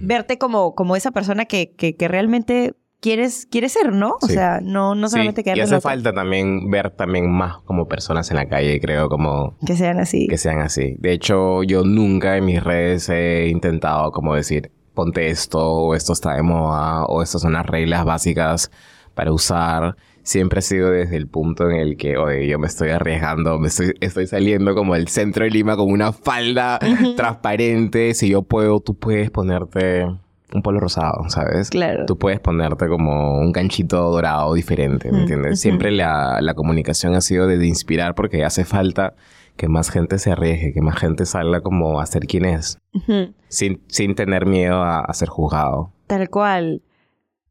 [0.00, 4.16] verte como, como esa persona que, que, realmente quieres, quieres ser, ¿no?
[4.20, 5.50] O sea, no, no solamente sí.
[5.54, 9.56] Y hace falta también ver también más como personas en la calle, creo, como...
[9.64, 10.26] Que sean así.
[10.26, 10.96] Que sean así.
[10.98, 16.12] De hecho, yo nunca en mis redes he intentado como decir, ponte esto, o esto
[16.12, 18.70] está de moda, o estas son las reglas básicas
[19.14, 22.90] para usar siempre ha sido desde el punto en el que, oye, yo me estoy
[22.90, 26.78] arriesgando, me estoy, estoy saliendo como el centro de Lima con una falda
[27.16, 28.14] transparente.
[28.14, 30.06] Si yo puedo, tú puedes ponerte
[30.54, 31.70] un polo rosado, ¿sabes?
[31.70, 32.06] Claro.
[32.06, 35.60] Tú puedes ponerte como un ganchito dorado diferente, ¿me entiendes?
[35.60, 39.14] Siempre la, la, comunicación ha sido de, inspirar porque hace falta
[39.56, 42.78] que más gente se arriesgue, que más gente salga como a ser quien es,
[43.48, 45.90] sin, sin tener miedo a, a ser juzgado.
[46.06, 46.82] Tal cual.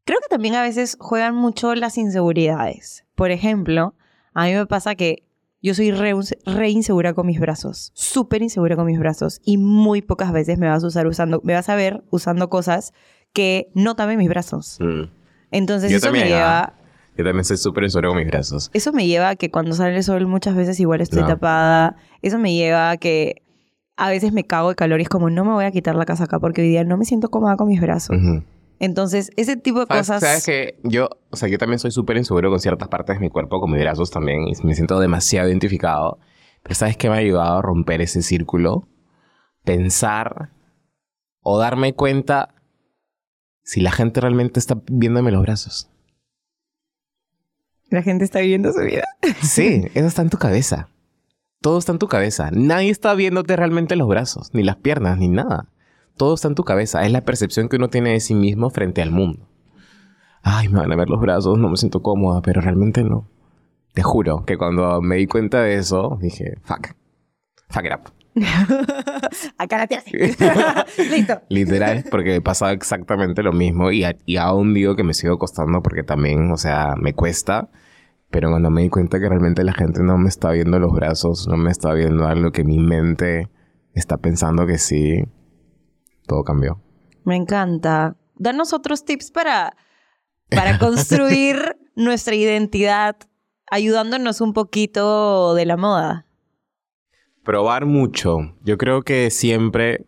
[0.04, 3.04] Creo que también a veces juegan mucho las inseguridades.
[3.14, 3.94] Por ejemplo,
[4.34, 5.24] a mí me pasa que
[5.62, 10.32] yo soy re, insegura con mis brazos, súper insegura con mis brazos y muy pocas
[10.32, 12.92] veces me vas a usar usando, me vas a ver usando cosas
[13.32, 14.78] que no tapen mis brazos.
[14.80, 15.02] Mm.
[15.52, 16.60] Entonces eso me lleva...
[16.60, 16.74] Ah,
[17.16, 18.70] yo también soy súper insegura con mis brazos.
[18.72, 21.94] Eso me lleva a que cuando sale el sol muchas veces igual estoy tapada.
[22.22, 23.42] Eso me lleva a que
[23.96, 26.06] a veces me cago de calor y es como no me voy a quitar la
[26.06, 28.16] casaca porque hoy día no me siento cómoda con mis brazos.
[28.82, 30.20] Entonces, ese tipo de cosas...
[30.20, 33.30] Sabes que yo, o sea, yo también soy súper inseguro con ciertas partes de mi
[33.30, 36.18] cuerpo, con mis brazos también, y me siento demasiado identificado.
[36.64, 38.88] Pero ¿sabes qué me ha ayudado a romper ese círculo?
[39.62, 40.50] Pensar
[41.42, 42.56] o darme cuenta
[43.62, 45.88] si la gente realmente está viéndome los brazos.
[47.88, 49.04] La gente está viviendo su vida.
[49.42, 50.88] Sí, eso está en tu cabeza.
[51.60, 52.50] Todo está en tu cabeza.
[52.50, 55.68] Nadie está viéndote realmente los brazos, ni las piernas, ni nada.
[56.22, 57.04] Todo está en tu cabeza.
[57.04, 59.48] Es la percepción que uno tiene de sí mismo frente al mundo.
[60.44, 63.26] Ay, me van a ver los brazos, no me siento cómoda, pero realmente no.
[63.92, 66.90] Te juro que cuando me di cuenta de eso, dije, fuck.
[67.70, 68.12] Fuck it up.
[69.58, 70.04] Acá la tía.
[71.10, 71.42] Listo.
[71.48, 76.04] Literal, porque pasaba exactamente lo mismo y, y aún digo que me sigo costando porque
[76.04, 77.68] también, o sea, me cuesta.
[78.30, 81.48] Pero cuando me di cuenta que realmente la gente no me está viendo los brazos,
[81.48, 83.50] no me está viendo algo que mi mente
[83.92, 85.24] está pensando que sí,
[86.26, 86.80] todo cambió.
[87.24, 88.16] Me encanta.
[88.36, 89.76] Danos otros tips para,
[90.50, 93.16] para construir nuestra identidad,
[93.70, 96.26] ayudándonos un poquito de la moda.
[97.44, 98.54] Probar mucho.
[98.62, 100.06] Yo creo que siempre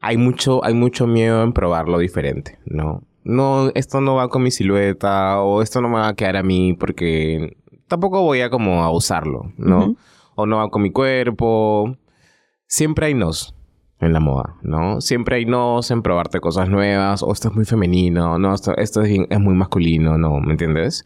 [0.00, 3.02] hay mucho, hay mucho miedo en probar lo diferente, ¿no?
[3.24, 6.42] No, esto no va con mi silueta o esto no me va a quedar a
[6.42, 7.56] mí porque
[7.86, 9.94] tampoco voy a como a usarlo, ¿no?
[10.34, 11.96] O no va con mi cuerpo.
[12.66, 13.54] Siempre hay nos
[14.02, 15.00] en la moda, ¿no?
[15.00, 19.20] Siempre hay nos en probarte cosas nuevas, o esto es muy femenino, no, esto, es,
[19.38, 20.40] muy masculino, ¿no?
[20.40, 21.04] ¿Me entiendes?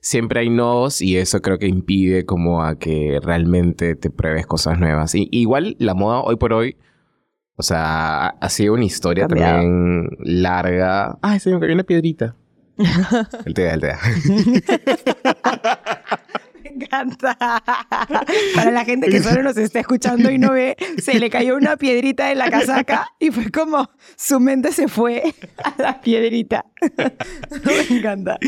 [0.00, 4.78] Siempre hay nos y eso creo que impide como a que realmente te pruebes cosas
[4.78, 5.16] nuevas.
[5.16, 6.76] Y, igual la moda hoy por hoy
[7.56, 11.18] O sea, ha sido una historia también larga.
[11.22, 12.36] Ay, se me cayó una piedrita.
[13.44, 13.98] el TEA, el TEA.
[16.76, 17.36] encanta.
[18.54, 21.76] Para la gente que solo nos está escuchando y no ve, se le cayó una
[21.76, 26.64] piedrita en la casaca y fue como su mente se fue a la piedrita.
[27.64, 28.38] Me encanta.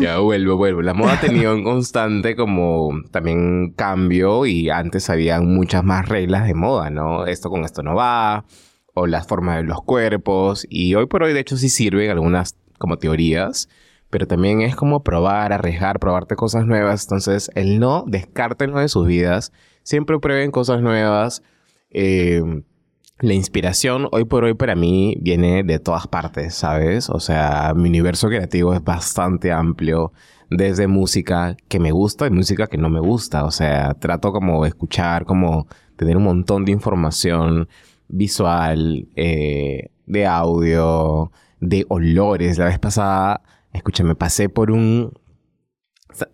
[0.00, 0.82] Ya vuelvo, vuelvo.
[0.82, 6.46] La moda ha tenido un constante como también cambio y antes había muchas más reglas
[6.46, 7.26] de moda, ¿no?
[7.26, 8.44] Esto con esto no va,
[8.94, 12.56] o las formas de los cuerpos, y hoy por hoy de hecho sí sirven algunas
[12.78, 13.68] como teorías
[14.14, 17.02] pero también es como probar, arriesgar, probarte cosas nuevas.
[17.02, 19.52] Entonces, el no, descártenlo de sus vidas.
[19.82, 21.42] Siempre prueben cosas nuevas.
[21.90, 22.40] Eh,
[23.18, 27.10] la inspiración hoy por hoy para mí viene de todas partes, ¿sabes?
[27.10, 30.12] O sea, mi universo creativo es bastante amplio.
[30.48, 33.44] Desde música que me gusta y música que no me gusta.
[33.44, 37.68] O sea, trato como de escuchar, como tener un montón de información
[38.06, 42.58] visual, eh, de audio, de olores.
[42.58, 43.42] La vez pasada
[43.74, 45.12] Escúchame, pasé por un...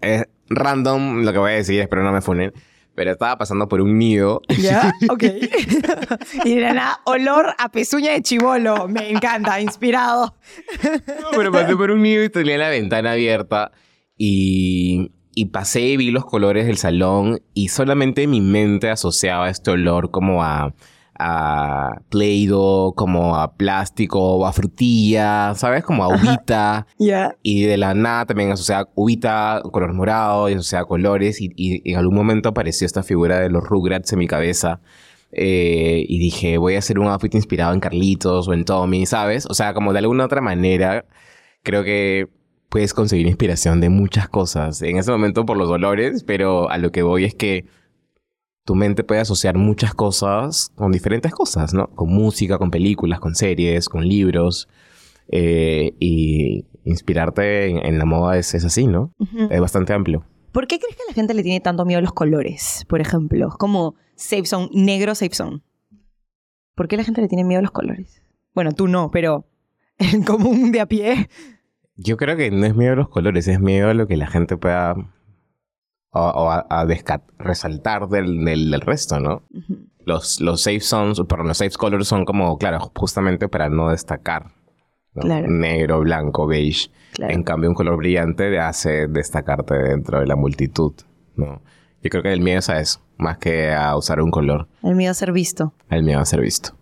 [0.03, 2.53] Es random lo que voy a decir, espero no me funen.
[2.95, 4.43] Pero estaba pasando por un nido.
[4.49, 4.93] ¿Ya?
[5.11, 5.24] Ok.
[6.45, 8.88] y de nada, olor a pezuña de chivolo.
[8.88, 10.36] Me encanta, inspirado.
[10.82, 13.72] no, pero pasé por un nido y tenía la ventana abierta.
[14.18, 17.41] Y, y pasé y vi los colores del salón.
[17.55, 20.74] Y solamente mi mente asociaba este olor como a
[21.23, 25.85] a play como a plástico o a frutilla, ¿sabes?
[25.85, 26.87] Como a uvita.
[26.99, 27.37] Ya.
[27.43, 31.39] Y de la nada también asociaba uvita, color morado, y asociaba colores.
[31.41, 34.81] Y, en algún momento apareció esta figura de los Rugrats en mi cabeza.
[35.33, 39.47] Eh, y dije, voy a hacer un outfit inspirado en Carlitos o en Tommy, ¿sabes?
[39.47, 41.05] O sea, como de alguna otra manera,
[41.62, 42.29] creo que
[42.68, 44.81] puedes conseguir inspiración de muchas cosas.
[44.83, 47.66] En ese momento por los dolores, pero a lo que voy es que
[48.71, 51.89] tu mente puede asociar muchas cosas con diferentes cosas, ¿no?
[51.89, 54.68] Con música, con películas, con series, con libros.
[55.27, 59.12] Eh, y inspirarte en, la moda es, así, ¿no?
[59.51, 60.25] Es bastante amplio.
[60.53, 63.49] ¿Por qué crees que la gente le tiene tanto miedo a los colores, por ejemplo?
[63.59, 65.62] Como safe zone, negro safe zone.
[66.77, 68.23] ¿Por qué la gente le tiene miedo a los colores?
[68.55, 69.49] Bueno, tú no, pero
[69.99, 71.29] en común de a pie.
[71.97, 74.29] Yo creo que no es miedo a los colores, es miedo a lo que la
[74.29, 74.95] gente pueda
[76.13, 76.87] o, a,
[77.39, 79.43] resaltar del, del, resto, ¿no?
[80.05, 84.53] los, los safe zones, perdón, los safe colors son como, claro, justamente para no destacar.
[85.15, 86.91] Negro, blanco, beige.
[87.19, 90.95] En cambio, un color brillante hace destacarte dentro de la multitud,
[91.35, 91.63] ¿no?
[92.03, 94.69] Yo creo que el miedo es a eso, más que a usar un color.
[94.83, 95.75] El miedo a ser visto.
[95.91, 96.77] El miedo a ser visto.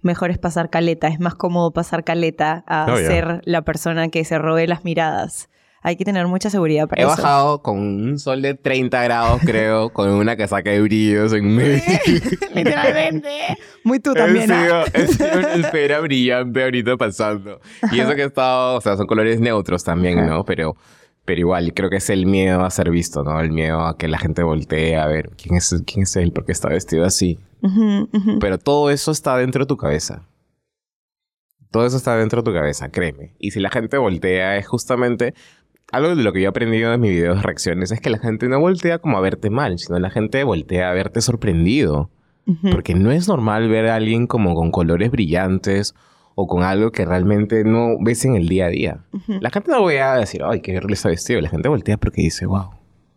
[0.00, 4.24] Mejor es pasar caleta, es más cómodo pasar caleta a oh, ser la persona que
[4.24, 5.48] se robe las miradas
[5.84, 7.14] hay que tener mucha seguridad para He eso.
[7.14, 11.56] He bajado con un sol de 30 grados, creo, con una casaca de brillos en
[11.56, 11.82] medio.
[12.54, 13.28] Literalmente.
[13.82, 14.50] Muy tú también.
[14.50, 17.60] He sido, una esfera brillante ahorita pasando.
[17.90, 20.44] Y eso que he estado, o sea, son colores neutros también, ¿no?
[20.44, 20.76] Pero,
[21.24, 23.40] pero igual, creo que es el miedo a ser visto, ¿no?
[23.40, 26.52] El miedo a que la gente voltee a ver quién es, quién es él, porque
[26.52, 27.40] está vestido así.
[28.40, 30.22] Pero todo eso está dentro de tu cabeza.
[31.72, 33.34] Todo eso está dentro de tu cabeza, créeme.
[33.38, 35.34] Y si la gente voltea es justamente
[35.92, 38.18] algo de lo que yo he aprendido en mis videos de reacciones es que la
[38.18, 42.10] gente no voltea como a verte mal, sino la gente voltea a verte sorprendido.
[42.72, 45.94] Porque no es normal ver a alguien como con colores brillantes
[46.34, 49.04] o con algo que realmente no ves en el día a día.
[49.28, 51.40] La gente no voy a decir, ay, qué está vestido.
[51.40, 52.70] La gente voltea porque dice, wow.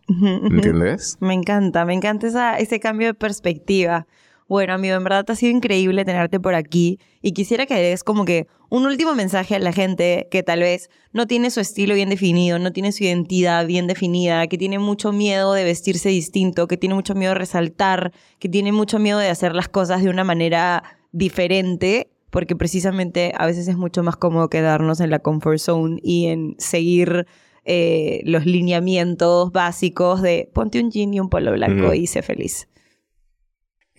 [0.08, 1.18] ¿Entiendes?
[1.20, 4.06] Me encanta, me encanta esa, ese cambio de perspectiva.
[4.48, 8.24] Bueno, amigo, en verdad ha sido increíble tenerte por aquí y quisiera que des como
[8.24, 12.10] que un último mensaje a la gente que tal vez no tiene su estilo bien
[12.10, 16.76] definido, no tiene su identidad bien definida, que tiene mucho miedo de vestirse distinto, que
[16.76, 20.22] tiene mucho miedo de resaltar, que tiene mucho miedo de hacer las cosas de una
[20.22, 25.98] manera diferente, porque precisamente a veces es mucho más cómodo quedarnos en la comfort zone
[26.04, 27.26] y en seguir
[27.64, 32.68] eh, los lineamientos básicos de ponte un jean y un polo blanco y sé feliz.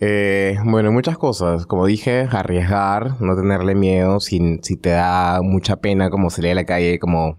[0.00, 1.66] Eh, bueno, muchas cosas.
[1.66, 4.20] Como dije, arriesgar, no tenerle miedo.
[4.20, 7.38] Si, si te da mucha pena como salir a la calle como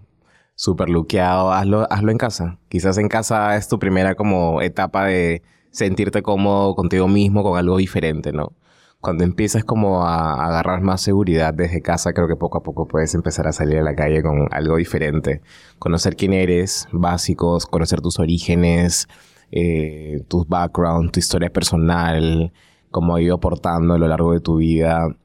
[0.54, 2.58] súper luqueado, hazlo, hazlo en casa.
[2.68, 7.78] Quizás en casa es tu primera como etapa de sentirte cómodo contigo mismo, con algo
[7.78, 8.52] diferente, ¿no?
[9.00, 13.14] Cuando empiezas como a agarrar más seguridad desde casa, creo que poco a poco puedes
[13.14, 15.40] empezar a salir a la calle con algo diferente.
[15.78, 19.08] Conocer quién eres, básicos, conocer tus orígenes,
[19.52, 22.52] eh, tu background, tu historia personal,
[22.90, 25.16] cómo ha ido aportando a lo largo de tu vida,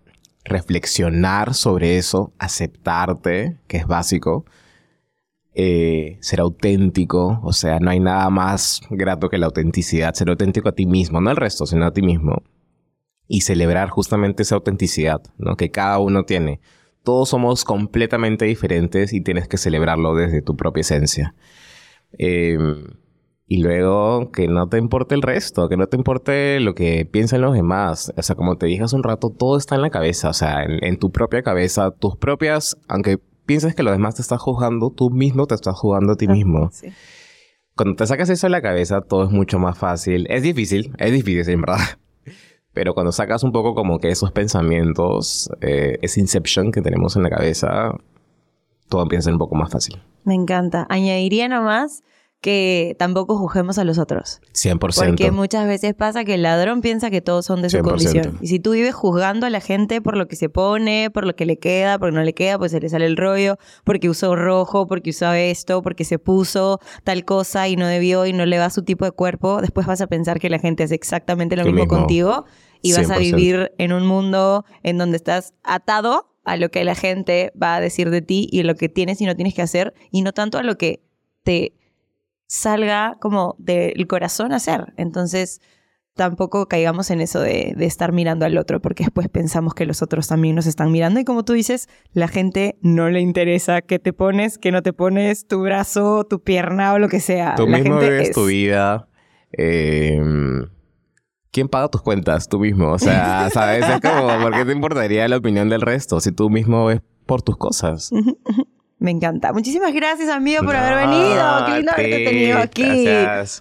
[0.43, 4.45] reflexionar sobre eso, aceptarte, que es básico,
[5.53, 10.69] eh, ser auténtico, o sea, no hay nada más grato que la autenticidad, ser auténtico
[10.69, 12.43] a ti mismo, no al resto, sino a ti mismo.
[13.27, 15.57] y celebrar justamente esa autenticidad, ¿no?
[15.57, 16.59] Que cada uno tiene.
[17.03, 21.35] Todos somos completamente diferentes y tienes que celebrarlo desde tu propia esencia.
[22.17, 22.85] Em,
[23.47, 27.41] y luego que no te importe el resto, que no te importe lo que piensan
[27.41, 28.11] los demás.
[28.17, 30.63] O sea, como te dije hace un rato, todo está en la cabeza, o sea,
[30.63, 35.11] en, tu propia cabeza, tus propias, aunque pienses que los demás te están juzgando, tú
[35.11, 36.71] mismo te estás jugando a ti mismo.
[37.75, 40.25] Cuando te sacas eso de la cabeza, todo es mucho más fácil.
[40.29, 41.79] Es difícil, es difícil, en verdad.
[42.73, 47.23] Pero cuando sacas un poco como que esos pensamientos, eh, ese inception que tenemos en
[47.23, 47.91] la cabeza,
[48.89, 50.01] todo empieza a ser un poco más fácil.
[50.23, 50.87] Me encanta.
[50.89, 52.01] Añadiría nomás
[52.45, 54.39] que tampoco juzguemos a los otros.
[54.53, 55.07] 100%.
[55.07, 58.37] Porque muchas veces pasa que el ladrón piensa que todos son de su condición.
[58.39, 61.35] Y si tú vives juzgando a la gente por lo que se pone, por lo
[61.35, 63.57] que le queda, por lo que no le queda, pues se le sale el rollo,
[63.83, 68.33] porque usó rojo, porque usó esto, porque se puso tal cosa y no debió y
[68.33, 70.93] no le va su tipo de cuerpo, después vas a pensar que la gente hace
[70.93, 72.45] exactamente lo mismo, contigo
[72.83, 76.93] y vas a vivir en un mundo en donde estás atado a lo que la
[76.93, 79.95] gente va a decir de ti y lo que tienes y no tienes que hacer
[80.11, 81.01] y no tanto a lo que
[81.41, 81.73] te
[82.47, 84.93] salga como del corazón a hacer.
[84.97, 85.61] Entonces,
[86.15, 90.27] tampoco caigamos en eso de, estar mirando al otro, porque después pensamos que los otros
[90.27, 91.19] también nos están mirando.
[91.19, 94.93] Y como tú dices, la gente no le interesa qué te pones, qué no te
[94.93, 97.55] pones, tu brazo, tu pierna o lo que sea.
[97.55, 99.07] Tú la mismo vives tu vida.
[99.51, 100.67] Em,
[101.51, 102.47] ¿Quién paga tus cuentas?
[102.49, 102.91] Tú mismo.
[102.91, 103.85] O sea, ¿sabes?
[103.87, 107.41] Es como, ¿por qué te importaría la opinión del resto si tú mismo ves por
[107.41, 108.11] tus cosas?
[109.05, 109.53] Me encanta.
[109.53, 111.65] Muchísimas gracias, amigo, por haber venido.
[111.67, 113.05] Qué lindo haberte tenido aquí.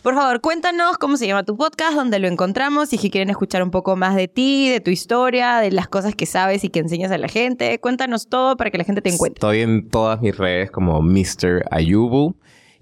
[0.03, 3.62] Por favor, cuéntanos cómo se llama tu podcast, dónde lo encontramos y si quieren escuchar
[3.62, 6.78] un poco más de ti, de tu historia, de las cosas que sabes y que
[6.78, 7.78] enseñas a la gente.
[7.78, 9.36] Cuéntanos todo para que la gente te encuentre.
[9.36, 11.66] Estoy en todas mis redes como Mr.
[11.70, 12.34] Ayubu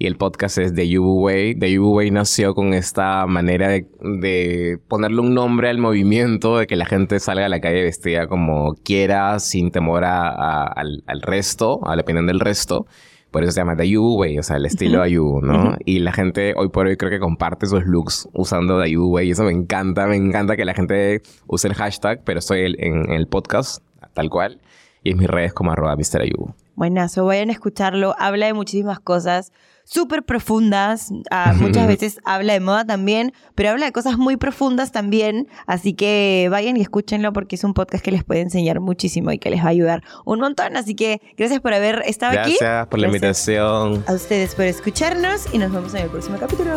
[0.03, 1.55] y el podcast es The Yubu Way.
[1.61, 6.75] The Yubu Way nació con esta manera de, ponerle un nombre al movimiento, de que
[6.75, 12.03] la gente salga a la calle vestida como quiera, sin temor al, resto, a la
[12.03, 12.85] opinión del resto.
[13.31, 15.77] Por eso se llama The Yubu Way, o sea, el estilo Ayubu, ¿no?
[15.85, 19.29] Y la gente hoy por hoy creo que comparte esos looks usando The Yubu Way
[19.29, 23.09] y eso me encanta, me encanta que la gente use el hashtag, pero estoy en,
[23.09, 23.85] el podcast,
[24.15, 24.59] tal cual,
[25.05, 26.23] y en mis redes como arroba Mr.
[26.23, 26.55] Ayubu.
[26.75, 29.53] Buenazo, vayan a escucharlo, habla de muchísimas cosas
[29.93, 31.13] súper profundas.
[31.31, 35.49] Ah, muchas veces habla de moda también, pero habla de cosas muy profundas también.
[35.67, 39.39] Así que vayan y escúchenlo porque es un podcast que les puede enseñar muchísimo y
[39.39, 40.77] que les va a ayudar un montón.
[40.77, 42.57] Así que gracias por haber estado aquí.
[42.59, 44.05] Gracias por la invitación.
[44.07, 46.73] A ustedes por escucharnos y nos vemos en el próximo capítulo.